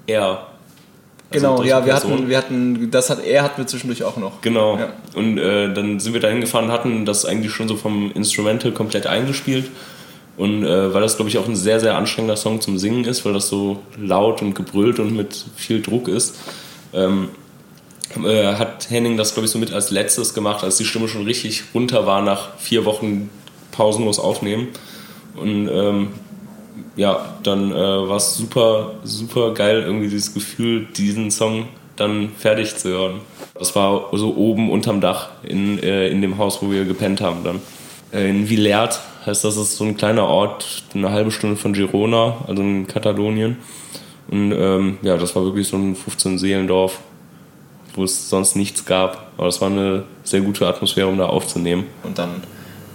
er 0.06 0.46
also 1.34 1.56
genau, 1.56 1.62
ja, 1.62 1.84
wir 1.84 1.94
hatten, 1.94 2.28
wir 2.28 2.38
hatten, 2.38 2.90
das 2.90 3.10
hat 3.10 3.24
er 3.24 3.42
hatten 3.42 3.58
wir 3.58 3.66
zwischendurch 3.66 4.04
auch 4.04 4.16
noch. 4.16 4.40
Genau. 4.40 4.78
Ja. 4.78 4.92
Und 5.14 5.38
äh, 5.38 5.72
dann 5.72 6.00
sind 6.00 6.14
wir 6.14 6.20
da 6.20 6.28
hingefahren, 6.28 6.70
hatten 6.70 7.04
das 7.04 7.24
eigentlich 7.24 7.52
schon 7.52 7.68
so 7.68 7.76
vom 7.76 8.12
Instrumental 8.12 8.72
komplett 8.72 9.06
eingespielt. 9.06 9.70
Und 10.36 10.64
äh, 10.64 10.94
weil 10.94 11.02
das, 11.02 11.16
glaube 11.16 11.28
ich, 11.28 11.38
auch 11.38 11.46
ein 11.46 11.56
sehr, 11.56 11.78
sehr 11.78 11.96
anstrengender 11.96 12.36
Song 12.36 12.60
zum 12.60 12.78
Singen 12.78 13.04
ist, 13.04 13.24
weil 13.24 13.34
das 13.34 13.48
so 13.48 13.80
laut 13.98 14.40
und 14.40 14.54
gebrüllt 14.54 14.98
und 14.98 15.14
mit 15.14 15.44
viel 15.56 15.82
Druck 15.82 16.08
ist, 16.08 16.36
ähm, 16.94 17.28
äh, 18.24 18.54
hat 18.54 18.88
Henning 18.90 19.16
das, 19.16 19.34
glaube 19.34 19.46
ich, 19.46 19.52
so 19.52 19.58
mit 19.58 19.72
als 19.72 19.90
letztes 19.90 20.34
gemacht, 20.34 20.64
als 20.64 20.76
die 20.78 20.84
Stimme 20.84 21.08
schon 21.08 21.24
richtig 21.24 21.64
runter 21.74 22.06
war 22.06 22.22
nach 22.22 22.56
vier 22.58 22.84
Wochen 22.84 23.30
pausenlos 23.72 24.18
aufnehmen. 24.18 24.68
Und 25.36 25.68
ähm, 25.68 26.08
ja, 26.96 27.36
dann 27.42 27.72
äh, 27.72 27.74
war 27.74 28.16
es 28.16 28.36
super, 28.36 28.92
super 29.04 29.54
geil, 29.54 29.82
irgendwie 29.82 30.08
dieses 30.08 30.34
Gefühl, 30.34 30.86
diesen 30.96 31.30
Song 31.30 31.66
dann 31.96 32.30
fertig 32.38 32.76
zu 32.76 32.88
hören. 32.88 33.20
Das 33.54 33.74
war 33.76 34.08
so 34.12 34.34
oben 34.34 34.70
unterm 34.70 35.00
Dach 35.00 35.30
in, 35.42 35.78
äh, 35.82 36.08
in 36.08 36.22
dem 36.22 36.38
Haus, 36.38 36.62
wo 36.62 36.70
wir 36.70 36.84
gepennt 36.84 37.20
haben 37.20 37.44
dann. 37.44 37.60
Äh, 38.12 38.28
in 38.28 38.48
Villert 38.48 39.00
heißt 39.26 39.44
das, 39.44 39.56
ist 39.56 39.76
so 39.76 39.84
ein 39.84 39.96
kleiner 39.96 40.26
Ort, 40.26 40.84
eine 40.94 41.10
halbe 41.10 41.30
Stunde 41.30 41.56
von 41.56 41.72
Girona, 41.72 42.36
also 42.46 42.62
in 42.62 42.86
Katalonien. 42.86 43.56
Und 44.30 44.52
ähm, 44.52 44.98
ja, 45.02 45.16
das 45.16 45.36
war 45.36 45.44
wirklich 45.44 45.68
so 45.68 45.76
ein 45.76 45.96
15-Seelendorf, 45.96 46.98
wo 47.94 48.04
es 48.04 48.30
sonst 48.30 48.56
nichts 48.56 48.84
gab. 48.84 49.32
Aber 49.36 49.48
es 49.48 49.60
war 49.60 49.70
eine 49.70 50.04
sehr 50.24 50.40
gute 50.40 50.66
Atmosphäre, 50.66 51.08
um 51.08 51.18
da 51.18 51.26
aufzunehmen. 51.26 51.84
Und 52.02 52.18
dann 52.18 52.42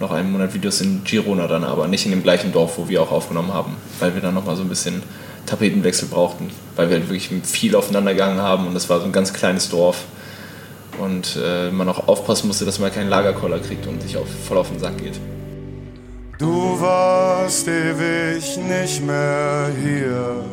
noch 0.00 0.10
einen 0.10 0.30
Monat 0.32 0.54
Videos 0.54 0.80
in 0.80 1.02
Girona 1.04 1.46
dann 1.46 1.64
aber, 1.64 1.88
nicht 1.88 2.04
in 2.04 2.12
dem 2.12 2.22
gleichen 2.22 2.52
Dorf, 2.52 2.78
wo 2.78 2.88
wir 2.88 3.02
auch 3.02 3.10
aufgenommen 3.10 3.52
haben, 3.52 3.76
weil 4.00 4.14
wir 4.14 4.22
dann 4.22 4.34
nochmal 4.34 4.56
so 4.56 4.62
ein 4.62 4.68
bisschen 4.68 5.02
Tapetenwechsel 5.46 6.08
brauchten, 6.08 6.50
weil 6.76 6.90
wir 6.90 6.98
halt 6.98 7.08
wirklich 7.08 7.30
viel 7.44 7.74
aufeinander 7.74 8.12
gegangen 8.12 8.40
haben 8.40 8.66
und 8.66 8.74
das 8.74 8.88
war 8.88 9.00
so 9.00 9.06
ein 9.06 9.12
ganz 9.12 9.32
kleines 9.32 9.68
Dorf 9.70 10.04
und 11.00 11.38
äh, 11.42 11.70
man 11.70 11.88
auch 11.88 12.08
aufpassen 12.08 12.48
musste, 12.48 12.64
dass 12.64 12.78
man 12.78 12.92
keinen 12.92 13.08
Lagerkoller 13.08 13.58
kriegt 13.58 13.86
und 13.86 14.02
sich 14.02 14.16
auf, 14.16 14.26
voll 14.46 14.58
auf 14.58 14.68
den 14.68 14.78
Sack 14.78 14.98
geht. 14.98 15.18
Du 16.38 16.80
warst 16.80 17.66
ewig 17.66 18.56
nicht 18.58 19.04
mehr 19.04 19.70
hier. 19.82 20.44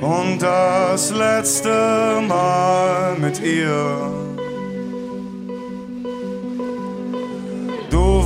Und 0.00 0.42
das 0.42 1.10
letzte 1.10 2.22
Mal 2.26 3.16
mit 3.18 3.42
ihr 3.42 4.23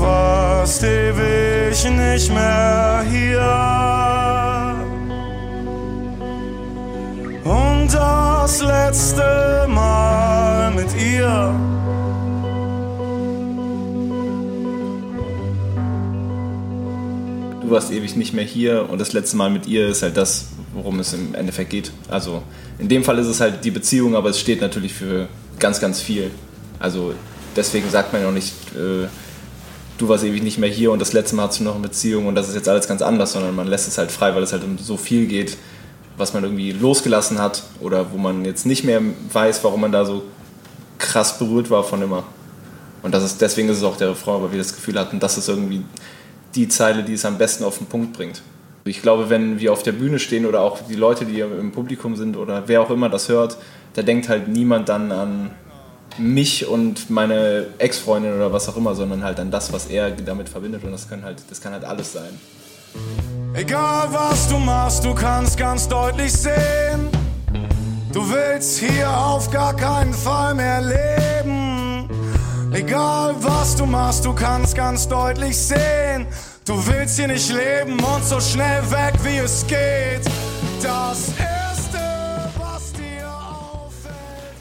warst 0.09 0.83
ewig 0.83 1.85
nicht 1.85 2.31
mehr 2.31 3.05
hier. 3.11 3.41
Und 7.45 7.95
das 7.95 8.61
letzte 8.61 9.67
Mal 9.69 10.73
mit 10.73 10.89
ihr. 11.01 11.55
Du 17.63 17.71
warst 17.71 17.91
ewig 17.91 18.17
nicht 18.17 18.35
mehr 18.35 18.45
hier 18.45 18.89
und 18.91 19.01
das 19.01 19.13
letzte 19.13 19.37
Mal 19.37 19.51
mit 19.51 19.67
ihr 19.67 19.89
ist 19.89 20.03
halt 20.03 20.17
das, 20.17 20.49
worum 20.75 21.01
es 21.01 21.15
im 21.15 21.35
Endeffekt 21.35 21.71
geht. 21.71 21.93
Also 22.09 22.43
in 22.79 22.89
dem 22.89 23.05
Fall 23.05 23.19
ist 23.19 23.27
es 23.27 23.41
halt 23.41 23.65
die 23.65 23.71
Beziehung, 23.71 24.17
aber 24.17 24.31
es 24.31 24.39
steht 24.39 24.61
natürlich 24.61 24.93
für 24.93 25.29
ganz, 25.59 25.81
ganz 25.81 26.01
viel. 26.01 26.31
Also 26.79 27.15
deswegen 27.57 27.89
sagt 27.91 28.13
man 28.13 28.23
ja 28.23 28.29
auch 28.29 28.33
nicht, 28.33 28.53
äh, 28.75 29.07
du 29.99 30.09
warst 30.09 30.25
ewig 30.25 30.43
nicht 30.43 30.59
mehr 30.59 30.71
hier 30.71 30.93
und 30.93 31.01
das 31.01 31.13
letzte 31.13 31.37
Mal 31.37 31.49
hast 31.49 31.61
du 31.61 31.65
noch 31.65 31.75
eine 31.75 31.83
Beziehung 31.83 32.27
und 32.27 32.35
das 32.35 32.49
ist 32.49 32.55
jetzt 32.55 32.69
alles 32.69 32.89
ganz 32.89 33.03
anders, 33.03 33.33
sondern 33.33 33.55
man 33.55 33.67
lässt 33.67 33.89
es 33.89 33.99
halt 33.99 34.11
frei, 34.11 34.35
weil 34.35 34.43
es 34.43 34.53
halt 34.53 34.65
um 34.65 34.79
so 34.79 34.97
viel 34.97 35.27
geht, 35.27 35.57
was 36.17 36.33
man 36.33 36.45
irgendwie 36.45 36.73
losgelassen 36.73 37.41
hat 37.41 37.65
oder 37.81 38.13
wo 38.13 38.17
man 38.17 38.45
jetzt 38.45 38.65
nicht 38.65 38.85
mehr 38.85 39.01
weiß, 39.33 39.63
warum 39.65 39.81
man 39.83 39.93
da 39.93 40.05
so 40.05 40.23
krass 40.99 41.39
berührt 41.39 41.71
war 41.71 41.85
von 41.85 42.01
immer. 42.03 42.25
Und 43.03 43.15
das 43.15 43.25
ist, 43.25 43.41
deswegen 43.41 43.69
ist 43.69 43.79
es 43.79 43.85
auch 43.85 43.97
der 43.97 44.11
Refrain, 44.11 44.43
weil 44.43 44.53
wir 44.53 44.59
das 44.59 44.75
Gefühl 44.75 44.99
hatten, 44.99 45.21
das 45.21 45.39
ist 45.39 45.49
irgendwie 45.49 45.83
die 46.55 46.69
Zeile, 46.69 47.03
die 47.03 47.13
es 47.13 47.25
am 47.25 47.39
besten 47.39 47.65
auf 47.65 47.79
den 47.79 47.87
Punkt 47.87 48.13
bringt. 48.13 48.43
Ich 48.85 49.03
glaube, 49.03 49.31
wenn 49.31 49.61
wir 49.61 49.73
auf 49.73 49.83
der 49.83 49.93
Bühne 49.93 50.19
stehen 50.19 50.47
oder 50.47 50.61
auch 50.61 50.81
die 50.89 50.95
Leute, 50.95 51.25
die 51.25 51.41
im 51.41 51.73
Publikum 51.73 52.17
sind 52.17 52.37
oder 52.37 52.65
wer 52.67 52.81
auch 52.81 52.91
immer 52.91 53.09
das 53.09 53.29
hört, 53.29 53.59
da 53.95 54.03
denkt 54.03 54.29
halt 54.29 54.49
niemand 54.49 54.89
dann 54.89 55.13
an 55.13 55.51
mich 56.19 56.67
und 56.67 57.11
meine 57.11 57.67
Ex-Freundin 57.79 58.35
oder 58.35 58.53
was 58.53 58.69
auch 58.69 58.77
immer, 58.77 58.95
sondern 58.95 59.23
halt 59.25 59.41
an 59.41 59.51
das, 59.51 59.73
was 59.73 59.87
er 59.87 60.11
damit 60.11 60.49
verbindet 60.49 60.85
und 60.85 60.93
das 60.93 61.09
kann 61.09 61.25
halt, 61.25 61.43
das 61.49 61.61
kann 61.61 61.73
halt 61.73 61.85
alles 61.85 62.13
sein. 62.13 62.39
Egal 63.55 64.09
was 64.13 64.49
du 64.49 64.59
machst, 64.59 65.05
du 65.05 65.15
kannst 65.15 65.57
ganz 65.57 65.89
deutlich 65.89 66.33
sehen, 66.33 67.09
du 68.13 68.31
willst 68.31 68.79
hier 68.79 69.11
auf 69.11 69.51
gar 69.51 69.75
keinen 69.75 70.13
Fall 70.13 70.55
mehr 70.55 70.81
leben. 70.81 72.09
Egal 72.73 73.35
was 73.41 73.77
du 73.77 73.87
machst, 73.87 74.25
du 74.25 74.33
kannst 74.33 74.77
ganz 74.77 75.09
deutlich 75.09 75.57
sehen, 75.57 76.27
du 76.67 76.75
willst 76.87 77.17
hier 77.19 77.29
nicht 77.29 77.51
leben 77.51 77.99
und 77.99 78.25
so 78.25 78.41
schnell 78.41 78.83
weg 78.91 79.15
wie 79.25 79.39
es 79.39 79.67
geht. 79.67 80.23
Das 80.83 81.29
ist 81.29 81.58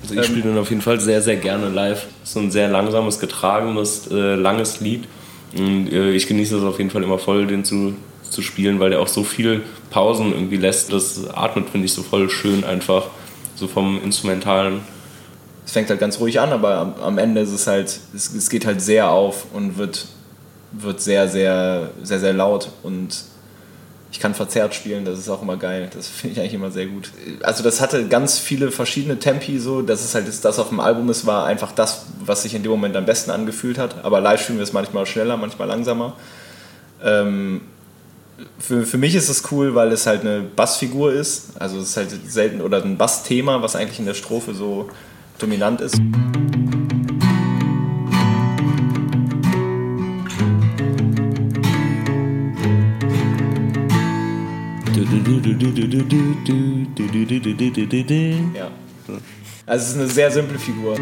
Also 0.09 0.21
ich 0.21 0.25
spiele 0.25 0.43
den 0.43 0.57
auf 0.57 0.69
jeden 0.69 0.81
Fall 0.81 0.99
sehr, 0.99 1.21
sehr 1.21 1.35
gerne 1.35 1.69
live. 1.69 2.07
So 2.23 2.39
ein 2.39 2.51
sehr 2.51 2.69
langsames, 2.69 3.19
getragenes, 3.19 4.07
äh, 4.09 4.35
langes 4.35 4.79
Lied. 4.79 5.05
Und 5.57 5.91
äh, 5.91 6.11
ich 6.11 6.27
genieße 6.27 6.57
es 6.57 6.63
auf 6.63 6.77
jeden 6.77 6.89
Fall 6.89 7.03
immer 7.03 7.19
voll, 7.19 7.47
den 7.47 7.65
zu, 7.65 7.95
zu 8.29 8.41
spielen, 8.41 8.79
weil 8.79 8.91
der 8.91 9.01
auch 9.01 9.07
so 9.07 9.23
viel 9.23 9.63
Pausen 9.89 10.31
irgendwie 10.31 10.57
lässt. 10.57 10.93
Das 10.93 11.29
atmet, 11.29 11.69
finde 11.69 11.85
ich, 11.85 11.93
so 11.93 12.03
voll 12.03 12.29
schön 12.29 12.63
einfach. 12.63 13.07
So 13.55 13.67
vom 13.67 14.01
Instrumentalen. 14.03 14.81
Es 15.65 15.73
fängt 15.73 15.89
halt 15.89 15.99
ganz 15.99 16.19
ruhig 16.19 16.39
an, 16.39 16.53
aber 16.53 16.77
am, 16.77 16.95
am 16.95 17.17
Ende 17.17 17.41
ist 17.41 17.51
es 17.51 17.67
halt, 17.67 17.99
es, 18.15 18.33
es 18.33 18.49
geht 18.49 18.65
halt 18.65 18.81
sehr 18.81 19.09
auf 19.09 19.47
und 19.51 19.77
wird, 19.77 20.05
wird 20.71 21.01
sehr, 21.01 21.27
sehr, 21.27 21.89
sehr, 22.03 22.19
sehr 22.19 22.33
laut. 22.33 22.69
Und 22.83 23.23
ich 24.17 24.21
kann 24.21 24.33
verzerrt 24.33 24.73
spielen, 24.73 25.05
das 25.05 25.19
ist 25.19 25.29
auch 25.29 25.43
immer 25.43 25.57
geil. 25.57 25.91
Das 25.93 26.07
finde 26.07 26.33
ich 26.33 26.39
eigentlich 26.39 26.55
immer 26.55 26.71
sehr 26.71 26.87
gut. 26.87 27.11
Also 27.43 27.61
das 27.61 27.81
hatte 27.81 28.07
ganz 28.07 28.39
viele 28.39 28.71
verschiedene 28.71 29.19
Tempi 29.19 29.59
so, 29.59 29.83
dass 29.83 30.03
es 30.03 30.15
halt 30.15 30.27
das 30.27 30.57
auf 30.57 30.69
dem 30.69 30.79
Album 30.79 31.07
ist, 31.11 31.27
war 31.27 31.45
einfach 31.45 31.71
das, 31.71 32.07
was 32.25 32.41
sich 32.41 32.55
in 32.55 32.63
dem 32.63 32.71
Moment 32.71 32.95
am 32.95 33.05
besten 33.05 33.29
angefühlt 33.29 33.77
hat. 33.77 34.03
Aber 34.03 34.19
live 34.19 34.41
spielen 34.41 34.57
wir 34.57 34.63
es 34.63 34.73
manchmal 34.73 35.05
schneller, 35.05 35.37
manchmal 35.37 35.67
langsamer. 35.67 36.15
Ähm, 37.03 37.61
für, 38.57 38.87
für 38.87 38.97
mich 38.97 39.13
ist 39.13 39.29
es 39.29 39.51
cool, 39.51 39.75
weil 39.75 39.91
es 39.91 40.07
halt 40.07 40.21
eine 40.21 40.41
Bassfigur 40.41 41.13
ist. 41.13 41.51
Also 41.59 41.77
es 41.77 41.89
ist 41.89 41.97
halt 41.97 42.09
selten, 42.27 42.61
oder 42.61 42.83
ein 42.83 42.97
Bassthema, 42.97 43.61
was 43.61 43.75
eigentlich 43.75 43.99
in 43.99 44.07
der 44.07 44.15
Strophe 44.15 44.55
so 44.55 44.89
dominant 45.37 45.79
ist. 45.79 46.01
Ja. 58.55 58.69
Also 59.65 59.83
es 59.83 59.89
ist 59.89 59.95
eine 59.97 60.07
sehr 60.07 60.31
simple 60.31 60.59
Figur. 60.59 60.95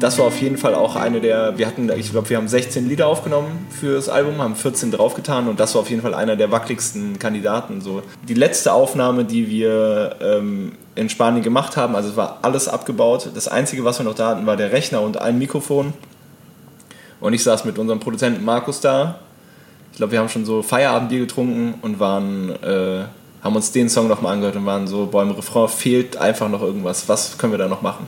Das 0.00 0.18
war 0.18 0.26
auf 0.26 0.40
jeden 0.40 0.58
Fall 0.58 0.74
auch 0.74 0.94
eine 0.94 1.20
der, 1.20 1.58
wir 1.58 1.66
hatten, 1.66 1.90
ich 1.90 2.12
glaube, 2.12 2.30
wir 2.30 2.36
haben 2.36 2.46
16 2.46 2.88
Lieder 2.88 3.08
aufgenommen 3.08 3.66
für 3.68 3.94
das 3.94 4.08
Album, 4.08 4.40
haben 4.40 4.54
14 4.54 4.92
draufgetan 4.92 5.48
und 5.48 5.58
das 5.58 5.74
war 5.74 5.82
auf 5.82 5.90
jeden 5.90 6.02
Fall 6.02 6.14
einer 6.14 6.36
der 6.36 6.52
wackeligsten 6.52 7.18
Kandidaten. 7.18 7.80
So. 7.80 8.02
Die 8.28 8.34
letzte 8.34 8.72
Aufnahme, 8.72 9.24
die 9.24 9.48
wir 9.48 10.16
ähm, 10.20 10.72
in 10.94 11.08
Spanien 11.08 11.42
gemacht 11.42 11.76
haben, 11.76 11.96
also 11.96 12.10
es 12.10 12.16
war 12.16 12.38
alles 12.42 12.68
abgebaut. 12.68 13.30
Das 13.34 13.48
Einzige, 13.48 13.84
was 13.84 13.98
wir 13.98 14.04
noch 14.04 14.14
da 14.14 14.28
hatten, 14.30 14.46
war 14.46 14.56
der 14.56 14.72
Rechner 14.72 15.00
und 15.00 15.20
ein 15.20 15.38
Mikrofon. 15.38 15.92
Und 17.20 17.32
ich 17.32 17.42
saß 17.42 17.64
mit 17.64 17.78
unserem 17.78 18.00
Produzenten 18.00 18.44
Markus 18.44 18.80
da. 18.80 19.20
Ich 19.92 19.98
glaube, 19.98 20.12
wir 20.12 20.20
haben 20.20 20.28
schon 20.28 20.44
so 20.44 20.62
Feierabendbier 20.62 21.20
getrunken 21.20 21.74
und 21.82 21.98
waren, 21.98 22.50
äh, 22.62 23.04
haben 23.42 23.56
uns 23.56 23.72
den 23.72 23.88
Song 23.88 24.08
nochmal 24.08 24.34
angehört 24.34 24.56
und 24.56 24.66
waren 24.66 24.86
so, 24.86 25.06
boah, 25.06 25.22
im 25.22 25.30
Refrain 25.32 25.68
fehlt 25.68 26.16
einfach 26.16 26.48
noch 26.48 26.62
irgendwas. 26.62 27.08
Was 27.08 27.38
können 27.38 27.52
wir 27.52 27.58
da 27.58 27.68
noch 27.68 27.82
machen? 27.82 28.06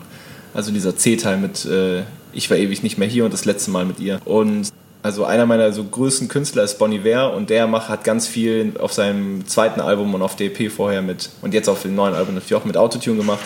Also 0.54 0.72
dieser 0.72 0.96
C-Teil 0.96 1.38
mit 1.38 1.64
äh, 1.64 2.02
Ich 2.32 2.50
war 2.50 2.56
ewig 2.56 2.82
nicht 2.82 2.98
mehr 2.98 3.08
hier 3.08 3.24
und 3.24 3.32
das 3.32 3.44
letzte 3.44 3.70
Mal 3.70 3.84
mit 3.84 3.98
ihr. 3.98 4.20
Und 4.24 4.70
also 5.02 5.24
einer 5.24 5.46
meiner 5.46 5.72
so 5.72 5.82
größten 5.82 6.28
Künstler 6.28 6.62
ist 6.62 6.78
Bonnie 6.78 6.98
Iver 6.98 7.32
und 7.34 7.48
der 7.48 7.66
macht, 7.66 7.88
hat 7.88 8.04
ganz 8.04 8.26
viel 8.26 8.74
auf 8.78 8.92
seinem 8.92 9.46
zweiten 9.46 9.80
Album 9.80 10.12
und 10.14 10.20
auf 10.22 10.36
der 10.36 10.48
EP 10.48 10.70
vorher 10.70 11.00
mit 11.00 11.30
und 11.40 11.54
jetzt 11.54 11.68
auf 11.68 11.82
dem 11.82 11.94
neuen 11.94 12.14
Album 12.14 12.34
natürlich 12.34 12.54
auch 12.54 12.66
mit 12.66 12.76
Autotune 12.76 13.16
gemacht. 13.16 13.44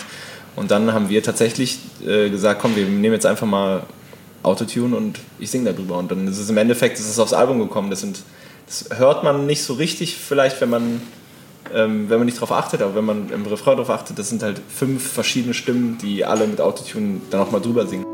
Und 0.57 0.71
dann 0.71 0.93
haben 0.93 1.09
wir 1.09 1.23
tatsächlich 1.23 1.79
äh, 2.05 2.29
gesagt, 2.29 2.61
komm, 2.61 2.75
wir 2.75 2.85
nehmen 2.85 3.13
jetzt 3.13 3.25
einfach 3.25 3.47
mal 3.47 3.83
Autotune 4.45 4.95
und 4.95 5.19
ich 5.39 5.51
singe 5.51 5.73
darüber. 5.73 5.97
Und 5.97 6.11
dann 6.11 6.27
ist 6.27 6.37
es 6.37 6.49
im 6.49 6.57
Endeffekt 6.57 6.99
ist 6.99 7.09
es 7.09 7.19
aufs 7.19 7.33
Album 7.33 7.59
gekommen. 7.59 7.89
Das, 7.89 8.01
sind, 8.01 8.23
das 8.67 8.97
hört 8.97 9.23
man 9.23 9.45
nicht 9.45 9.63
so 9.63 9.73
richtig, 9.73 10.17
vielleicht, 10.17 10.61
wenn 10.61 10.69
man 10.69 11.01
ähm, 11.73 12.09
wenn 12.09 12.19
man 12.19 12.25
nicht 12.25 12.37
darauf 12.37 12.51
achtet, 12.51 12.81
aber 12.81 12.95
wenn 12.95 13.05
man 13.05 13.29
im 13.31 13.45
Refrain 13.45 13.75
darauf 13.75 13.89
achtet, 13.89 14.19
das 14.19 14.29
sind 14.29 14.43
halt 14.43 14.61
fünf 14.69 15.11
verschiedene 15.11 15.53
Stimmen, 15.53 15.97
die 15.97 16.23
alle 16.23 16.47
mit 16.47 16.61
Autotune 16.61 17.21
dann 17.31 17.41
auch 17.41 17.51
mal 17.51 17.59
drüber 17.59 17.87
singen. 17.87 18.05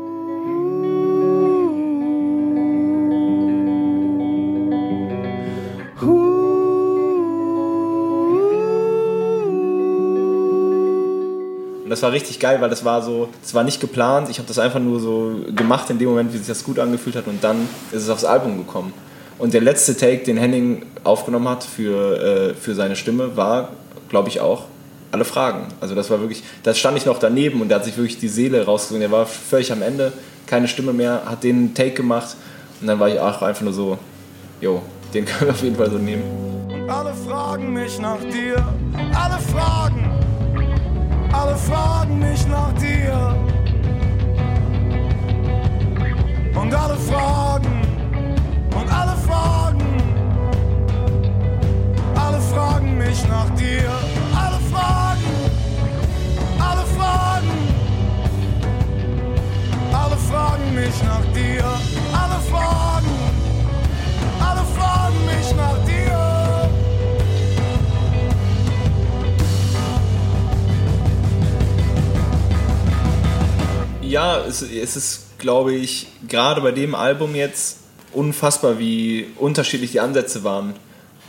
Das 11.92 12.02
war 12.02 12.12
richtig 12.12 12.40
geil, 12.40 12.60
weil 12.60 12.70
das 12.70 12.86
war 12.86 13.02
so, 13.02 13.28
das 13.42 13.52
war 13.52 13.64
nicht 13.64 13.78
geplant. 13.78 14.30
Ich 14.30 14.38
habe 14.38 14.48
das 14.48 14.58
einfach 14.58 14.80
nur 14.80 14.98
so 14.98 15.36
gemacht 15.54 15.90
in 15.90 15.98
dem 15.98 16.08
Moment, 16.08 16.32
wie 16.32 16.38
sich 16.38 16.46
das 16.46 16.64
gut 16.64 16.78
angefühlt 16.78 17.16
hat 17.16 17.26
und 17.26 17.44
dann 17.44 17.68
ist 17.92 18.04
es 18.04 18.08
aufs 18.08 18.24
Album 18.24 18.56
gekommen. 18.56 18.94
Und 19.38 19.52
der 19.52 19.60
letzte 19.60 19.94
Take, 19.94 20.24
den 20.24 20.38
Henning 20.38 20.86
aufgenommen 21.04 21.48
hat 21.50 21.64
für, 21.64 22.52
äh, 22.52 22.54
für 22.54 22.74
seine 22.74 22.96
Stimme, 22.96 23.36
war, 23.36 23.70
glaube 24.08 24.30
ich, 24.30 24.40
auch 24.40 24.64
alle 25.10 25.26
Fragen. 25.26 25.66
Also 25.82 25.94
das 25.94 26.08
war 26.08 26.20
wirklich, 26.20 26.42
da 26.62 26.72
stand 26.72 26.96
ich 26.96 27.04
noch 27.04 27.18
daneben 27.18 27.60
und 27.60 27.68
der 27.68 27.78
hat 27.78 27.84
sich 27.84 27.96
wirklich 27.98 28.18
die 28.18 28.28
Seele 28.28 28.64
rausgesungen. 28.64 29.02
Der 29.02 29.10
war 29.10 29.26
völlig 29.26 29.70
am 29.70 29.82
Ende, 29.82 30.12
keine 30.46 30.68
Stimme 30.68 30.94
mehr, 30.94 31.22
hat 31.26 31.44
den 31.44 31.74
Take 31.74 31.92
gemacht 31.92 32.36
und 32.80 32.86
dann 32.86 32.98
war 33.00 33.10
ich 33.10 33.20
auch 33.20 33.42
einfach 33.42 33.62
nur 33.62 33.74
so, 33.74 33.98
jo, 34.62 34.80
den 35.12 35.26
können 35.26 35.42
wir 35.42 35.50
auf 35.50 35.62
jeden 35.62 35.76
Fall 35.76 35.90
so 35.90 35.98
nehmen. 35.98 36.22
Und 36.72 36.88
alle 36.88 37.12
fragen 37.12 37.74
mich 37.74 37.98
nach 37.98 38.20
dir, 38.20 38.56
alle 39.14 39.38
fragen, 39.38 40.21
alle 41.32 41.56
fragen 41.56 42.18
mich 42.18 42.46
nach 42.46 42.72
dir. 42.74 43.36
Und 46.54 46.74
alle 46.74 46.96
fragen, 46.96 47.82
und 48.78 48.92
alle 48.92 49.16
fragen, 49.26 49.82
alle 52.14 52.40
fragen 52.40 52.98
mich 52.98 53.26
nach 53.28 53.50
dir. 53.50 53.90
Alle 54.44 54.58
fragen, 54.72 55.24
alle 56.58 56.84
fragen, 56.96 57.50
alle 59.92 60.16
fragen 60.16 60.74
mich 60.74 61.02
nach 61.02 61.24
dir. 61.32 61.64
Alle 62.22 62.38
fragen, 62.50 63.11
Ja, 74.12 74.44
es, 74.46 74.60
es 74.60 74.94
ist, 74.94 75.38
glaube 75.38 75.72
ich, 75.72 76.06
gerade 76.28 76.60
bei 76.60 76.70
dem 76.70 76.94
Album 76.94 77.34
jetzt 77.34 77.78
unfassbar, 78.12 78.78
wie 78.78 79.28
unterschiedlich 79.38 79.92
die 79.92 80.00
Ansätze 80.00 80.44
waren. 80.44 80.74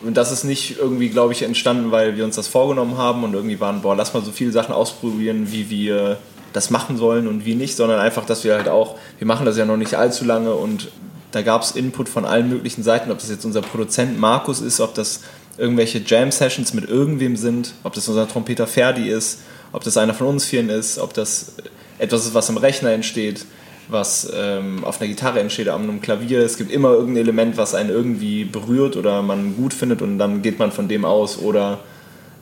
Und 0.04 0.18
das 0.18 0.34
ist 0.34 0.44
nicht 0.44 0.80
irgendwie, 0.80 1.08
glaube 1.08 1.32
ich, 1.32 1.44
entstanden, 1.44 1.92
weil 1.92 2.18
wir 2.18 2.26
uns 2.26 2.36
das 2.36 2.50
vorgenommen 2.50 2.98
haben 2.98 3.24
und 3.24 3.36
irgendwie 3.36 3.62
waren, 3.62 3.82
boah, 3.82 3.96
lass 3.96 4.14
mal 4.14 4.22
so 4.22 4.34
viele 4.34 4.52
Sachen 4.52 4.76
ausprobieren, 4.76 5.54
wie 5.54 5.70
wir 5.70 6.18
das 6.52 6.72
machen 6.72 6.98
sollen 6.98 7.30
und 7.30 7.46
wie 7.46 7.56
nicht, 7.56 7.78
sondern 7.78 8.02
einfach, 8.02 8.26
dass 8.26 8.44
wir 8.44 8.54
halt 8.54 8.68
auch, 8.68 8.98
wir 9.18 9.28
machen 9.28 9.46
das 9.46 9.56
ja 9.56 9.64
noch 9.64 9.78
nicht 9.78 9.96
allzu 9.96 10.26
lange 10.26 10.54
und 10.54 10.92
da 11.32 11.42
gab 11.42 11.62
es 11.62 11.72
Input 11.72 12.10
von 12.10 12.26
allen 12.26 12.50
möglichen 12.50 12.84
Seiten, 12.84 13.12
ob 13.12 13.20
das 13.20 13.30
jetzt 13.30 13.46
unser 13.46 13.62
Produzent 13.62 14.20
Markus 14.20 14.60
ist, 14.60 14.82
ob 14.82 14.94
das 14.94 15.22
irgendwelche 15.58 16.00
Jam-Sessions 16.06 16.74
mit 16.74 16.90
irgendwem 16.90 17.38
sind, 17.38 17.76
ob 17.84 17.94
das 17.94 18.10
unser 18.10 18.28
Trompeter 18.28 18.68
Ferdi 18.68 19.08
ist, 19.08 19.40
ob 19.72 19.86
das 19.86 19.96
einer 19.96 20.14
von 20.14 20.28
uns 20.28 20.44
vieren 20.44 20.68
ist, 20.68 21.00
ob 21.00 21.14
das 21.14 21.54
etwas 21.98 22.26
ist, 22.26 22.34
was 22.34 22.50
im 22.50 22.58
Rechner 22.58 22.92
entsteht 22.92 23.46
was 23.88 24.32
ähm, 24.36 24.84
auf 24.84 25.00
einer 25.00 25.10
Gitarre 25.10 25.40
entsteht, 25.40 25.70
an 25.70 25.84
einem 25.84 26.02
Klavier. 26.02 26.40
Es 26.40 26.58
gibt 26.58 26.72
immer 26.72 26.92
irgendein 26.92 27.24
Element, 27.24 27.58
was 27.58 27.76
einen 27.76 27.90
irgendwie 27.90 28.46
berührt 28.46 28.96
oder 28.96 29.22
man 29.22 29.56
gut 29.56 29.74
findet 29.74 30.02
und 30.02 30.18
dann 30.18 30.42
geht 30.42 30.60
man 30.60 30.72
von 30.72 30.88
dem 30.88 31.06
aus. 31.06 31.38
Oder 31.38 31.80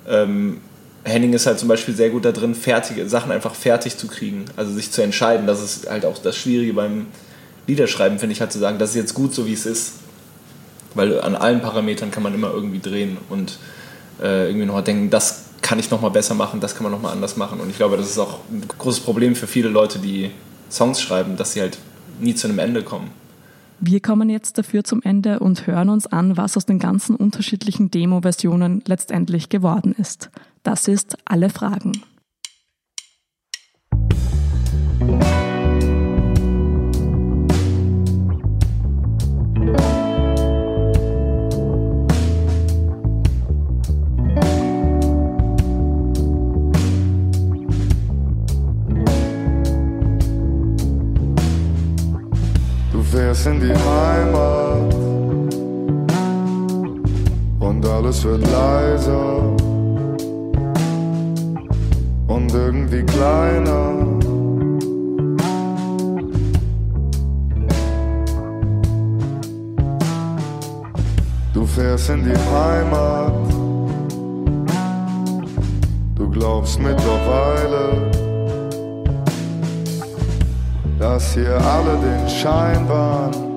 ähm, 0.08 0.62
Henning 1.04 1.34
ist 1.34 1.48
halt 1.48 1.60
zum 1.60 1.68
Beispiel 1.68 1.96
sehr 1.96 2.10
gut 2.10 2.26
da 2.26 2.32
drin, 2.32 2.56
fertige 2.56 3.08
Sachen 3.08 3.32
einfach 3.32 3.56
fertig 3.56 3.98
zu 3.98 4.08
kriegen, 4.08 4.46
also 4.56 4.72
sich 4.72 4.92
zu 4.92 5.02
entscheiden. 5.02 5.48
Das 5.48 5.62
ist 5.62 5.90
halt 5.90 6.06
auch 6.06 6.18
das 6.18 6.38
Schwierige 6.38 6.74
beim 6.74 7.08
Liederschreiben, 7.68 8.20
finde 8.20 8.34
ich 8.34 8.42
halt 8.42 8.52
zu 8.52 8.60
sagen, 8.60 8.78
das 8.80 8.92
ist 8.92 8.96
jetzt 8.96 9.14
gut 9.14 9.34
so, 9.34 9.46
wie 9.48 9.54
es 9.54 9.66
ist. 9.66 9.94
Weil 10.94 11.22
an 11.22 11.36
allen 11.36 11.62
Parametern 11.62 12.12
kann 12.12 12.24
man 12.24 12.34
immer 12.34 12.52
irgendwie 12.52 12.80
drehen 12.80 13.18
und 13.30 13.58
äh, 14.22 14.48
irgendwie 14.48 14.66
noch 14.66 14.82
denken, 14.84 15.10
das 15.10 15.46
kann 15.72 15.80
ich 15.80 15.90
noch 15.90 16.02
mal 16.02 16.10
besser 16.10 16.34
machen, 16.34 16.60
das 16.60 16.76
kann 16.76 16.84
man 16.84 16.92
noch 16.92 17.02
mal 17.02 17.14
anders 17.14 17.38
machen. 17.38 17.62
Und 17.62 17.70
ich 17.70 17.78
glaube, 17.78 17.96
das 17.96 18.10
ist 18.10 18.20
auch 18.20 18.40
ein 18.52 18.62
großes 18.78 19.00
Problem 19.00 19.38
für 19.38 19.48
viele 19.48 19.70
Leute, 19.70 20.00
die 20.00 20.32
Songs 20.70 21.02
schreiben, 21.02 21.38
dass 21.38 21.54
sie 21.54 21.62
halt 21.62 21.78
nie 22.20 22.36
zu 22.36 22.50
einem 22.50 22.60
Ende 22.60 22.84
kommen. 22.84 23.10
Wir 23.80 24.02
kommen 24.02 24.30
jetzt 24.30 24.58
dafür 24.58 24.84
zum 24.84 25.02
Ende 25.02 25.40
und 25.40 25.68
hören 25.68 25.88
uns 25.88 26.08
an, 26.08 26.36
was 26.36 26.58
aus 26.58 26.66
den 26.66 26.78
ganzen 26.78 27.16
unterschiedlichen 27.16 27.90
Demo-Versionen 27.90 28.84
letztendlich 28.86 29.48
geworden 29.48 29.96
ist. 29.98 30.30
Das 30.62 30.90
ist 30.90 31.16
alle 31.24 31.50
Fragen. 31.50 31.94
Du 39.56 40.01
alles 58.12 58.26
wird 58.26 58.52
leiser 58.52 59.38
und 62.28 62.54
irgendwie 62.54 63.04
kleiner. 63.04 63.93
Du 71.54 71.65
fährst 71.65 72.10
in 72.10 72.26
die 72.26 72.38
Heimat, 72.38 73.34
du 76.15 76.30
glaubst 76.30 76.80
mittlerweile 76.80 78.12
dass 81.00 81.34
hier 81.34 81.60
alle 81.60 81.97
den 81.97 82.30
Schein 82.30 82.88
waren. 82.88 83.51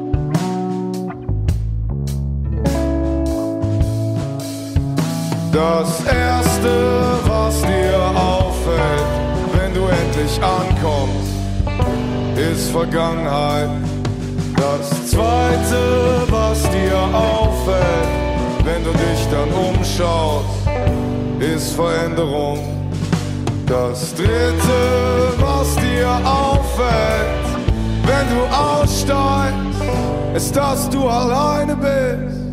Das 5.54 6.04
erste, 6.06 7.20
was 7.28 7.62
dir 7.62 7.96
auffällt, 8.16 9.06
wenn 9.52 9.72
du 9.72 9.86
endlich 9.86 10.40
ankommst, 10.42 11.30
ist 12.36 12.70
Vergangenheit. 12.70 13.68
Das 14.56 15.10
zweite, 15.12 16.24
was 16.28 16.60
dir 16.70 16.96
auffällt, 17.14 18.08
wenn 18.64 18.82
du 18.82 18.90
dich 18.90 19.28
dann 19.30 19.48
umschaust, 19.52 20.48
ist 21.38 21.74
Veränderung. 21.74 22.58
Das 23.64 24.12
dritte, 24.12 25.38
was 25.38 25.76
dir 25.76 26.08
auffällt, 26.24 27.46
wenn 28.04 28.26
du 28.28 28.42
aussteigst, 28.52 30.34
ist, 30.34 30.56
dass 30.56 30.90
du 30.90 31.08
alleine 31.08 31.76
bist. 31.76 32.43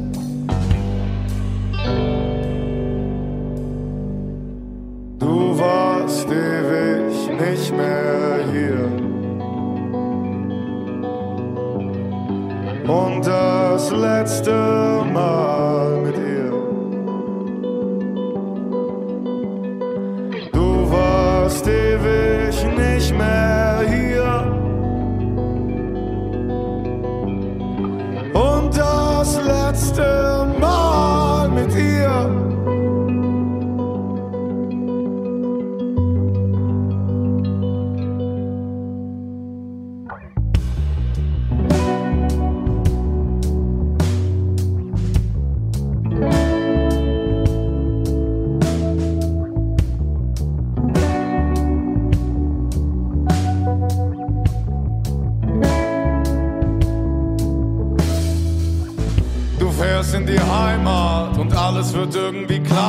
Das 13.92 14.00
letzte 14.00 14.52
Mal 15.12 15.61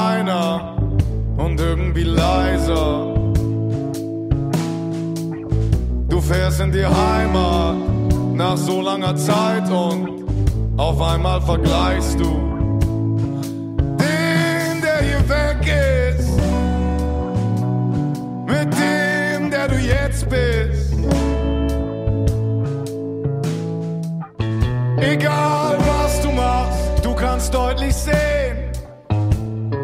kleiner 0.03 0.77
und 1.37 1.61
irgendwie 1.61 2.05
leiser. 2.05 3.15
Du 6.09 6.21
fährst 6.21 6.61
in 6.61 6.73
die 6.73 6.85
Heimat 6.85 7.77
nach 8.35 8.57
so 8.57 8.81
langer 8.81 9.15
Zeit 9.17 9.71
und 9.71 10.25
auf 10.77 11.01
einmal 11.01 11.41
vergleichst 11.41 12.19
du 12.19 12.31
den, 14.03 14.75
der 14.87 14.99
hier 15.09 15.23
weg 15.29 15.63
ist, 16.17 16.31
mit 18.47 18.71
dem, 18.85 19.51
der 19.51 19.69
du 19.69 19.77
jetzt 19.77 20.29
bist. 20.29 20.93
Egal 24.99 25.79
was 25.79 26.21
du 26.23 26.31
machst, 26.33 27.05
du 27.05 27.15
kannst 27.15 27.55
deutlich 27.55 27.95
sehen, 27.95 28.52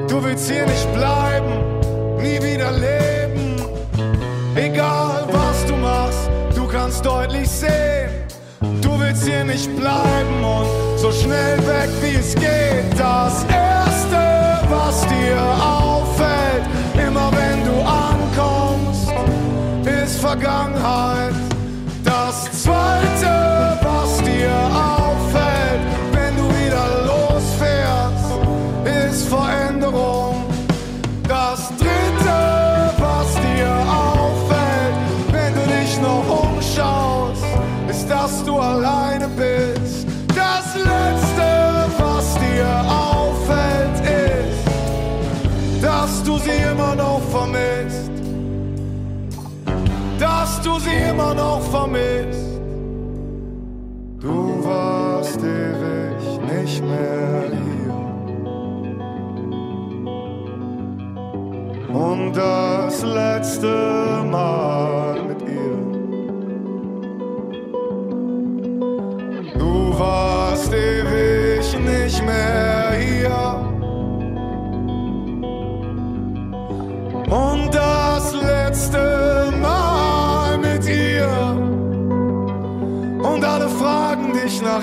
du 0.09 0.25
willst 0.25 0.51
hier 0.51 0.67
nicht 0.67 0.93
bleiben, 0.95 1.53
nie 2.19 2.41
wieder 2.43 2.73
leben. 2.73 3.57
Egal 4.55 5.27
was 5.31 5.65
du 5.67 5.77
machst, 5.77 6.31
du 6.55 6.67
kannst 6.67 7.05
deutlich 7.05 7.49
sehen, 7.49 8.11
du 8.81 8.99
willst 8.99 9.25
hier 9.25 9.45
nicht 9.45 9.75
bleiben 9.77 10.43
und 10.43 10.99
so 10.99 11.13
schnell 11.13 11.59
weg 11.59 11.91
wie 12.01 12.17
es 12.17 12.35
geht. 12.35 12.99
Das 12.99 13.45
erste, 13.45 14.21
was 14.69 15.07
dir 15.07 15.39
auffällt, 15.63 16.65
immer 17.07 17.31
wenn 17.33 17.65
du 17.65 17.77
ankommst, 17.83 19.13
ist 19.85 20.21
Vergangenheit. 20.21 20.98
Dass 50.59 50.67
du 50.67 50.79
sie 50.79 50.97
immer 51.11 51.35
noch 51.35 51.61
vermisst. 51.61 52.61
Du 54.21 54.65
warst 54.65 55.41
ewig 55.41 56.41
nicht 56.53 56.83
mehr 56.83 57.45
hier. 57.51 57.95
Und 61.95 62.37
das 62.37 63.03
letzte 63.03 64.25
Mal 64.31 65.23
mit 65.23 65.43
ihr. 65.43 65.88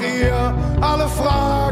Ihr. 0.02 0.54
Alle 0.82 1.08
fragen, 1.08 1.65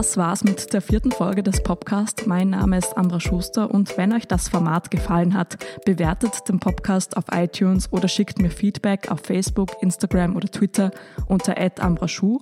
Das 0.00 0.16
war's 0.16 0.44
mit 0.44 0.72
der 0.72 0.80
vierten 0.80 1.12
Folge 1.12 1.42
des 1.42 1.62
Podcasts. 1.62 2.24
Mein 2.24 2.48
Name 2.48 2.78
ist 2.78 2.96
Ambra 2.96 3.20
Schuster 3.20 3.70
und 3.70 3.98
wenn 3.98 4.14
euch 4.14 4.26
das 4.26 4.48
Format 4.48 4.90
gefallen 4.90 5.34
hat, 5.34 5.58
bewertet 5.84 6.48
den 6.48 6.58
Podcast 6.58 7.18
auf 7.18 7.24
iTunes 7.30 7.92
oder 7.92 8.08
schickt 8.08 8.40
mir 8.40 8.48
Feedback 8.48 9.10
auf 9.10 9.20
Facebook, 9.20 9.72
Instagram 9.82 10.36
oder 10.36 10.48
Twitter 10.48 10.90
unter 11.26 11.54
@ambraschuh. 11.78 12.38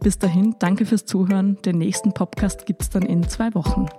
Bis 0.00 0.18
dahin, 0.18 0.56
danke 0.58 0.86
fürs 0.86 1.04
Zuhören. 1.04 1.58
Den 1.66 1.76
nächsten 1.76 2.14
Podcast 2.14 2.64
gibt's 2.64 2.88
dann 2.88 3.02
in 3.02 3.28
zwei 3.28 3.54
Wochen. 3.54 3.90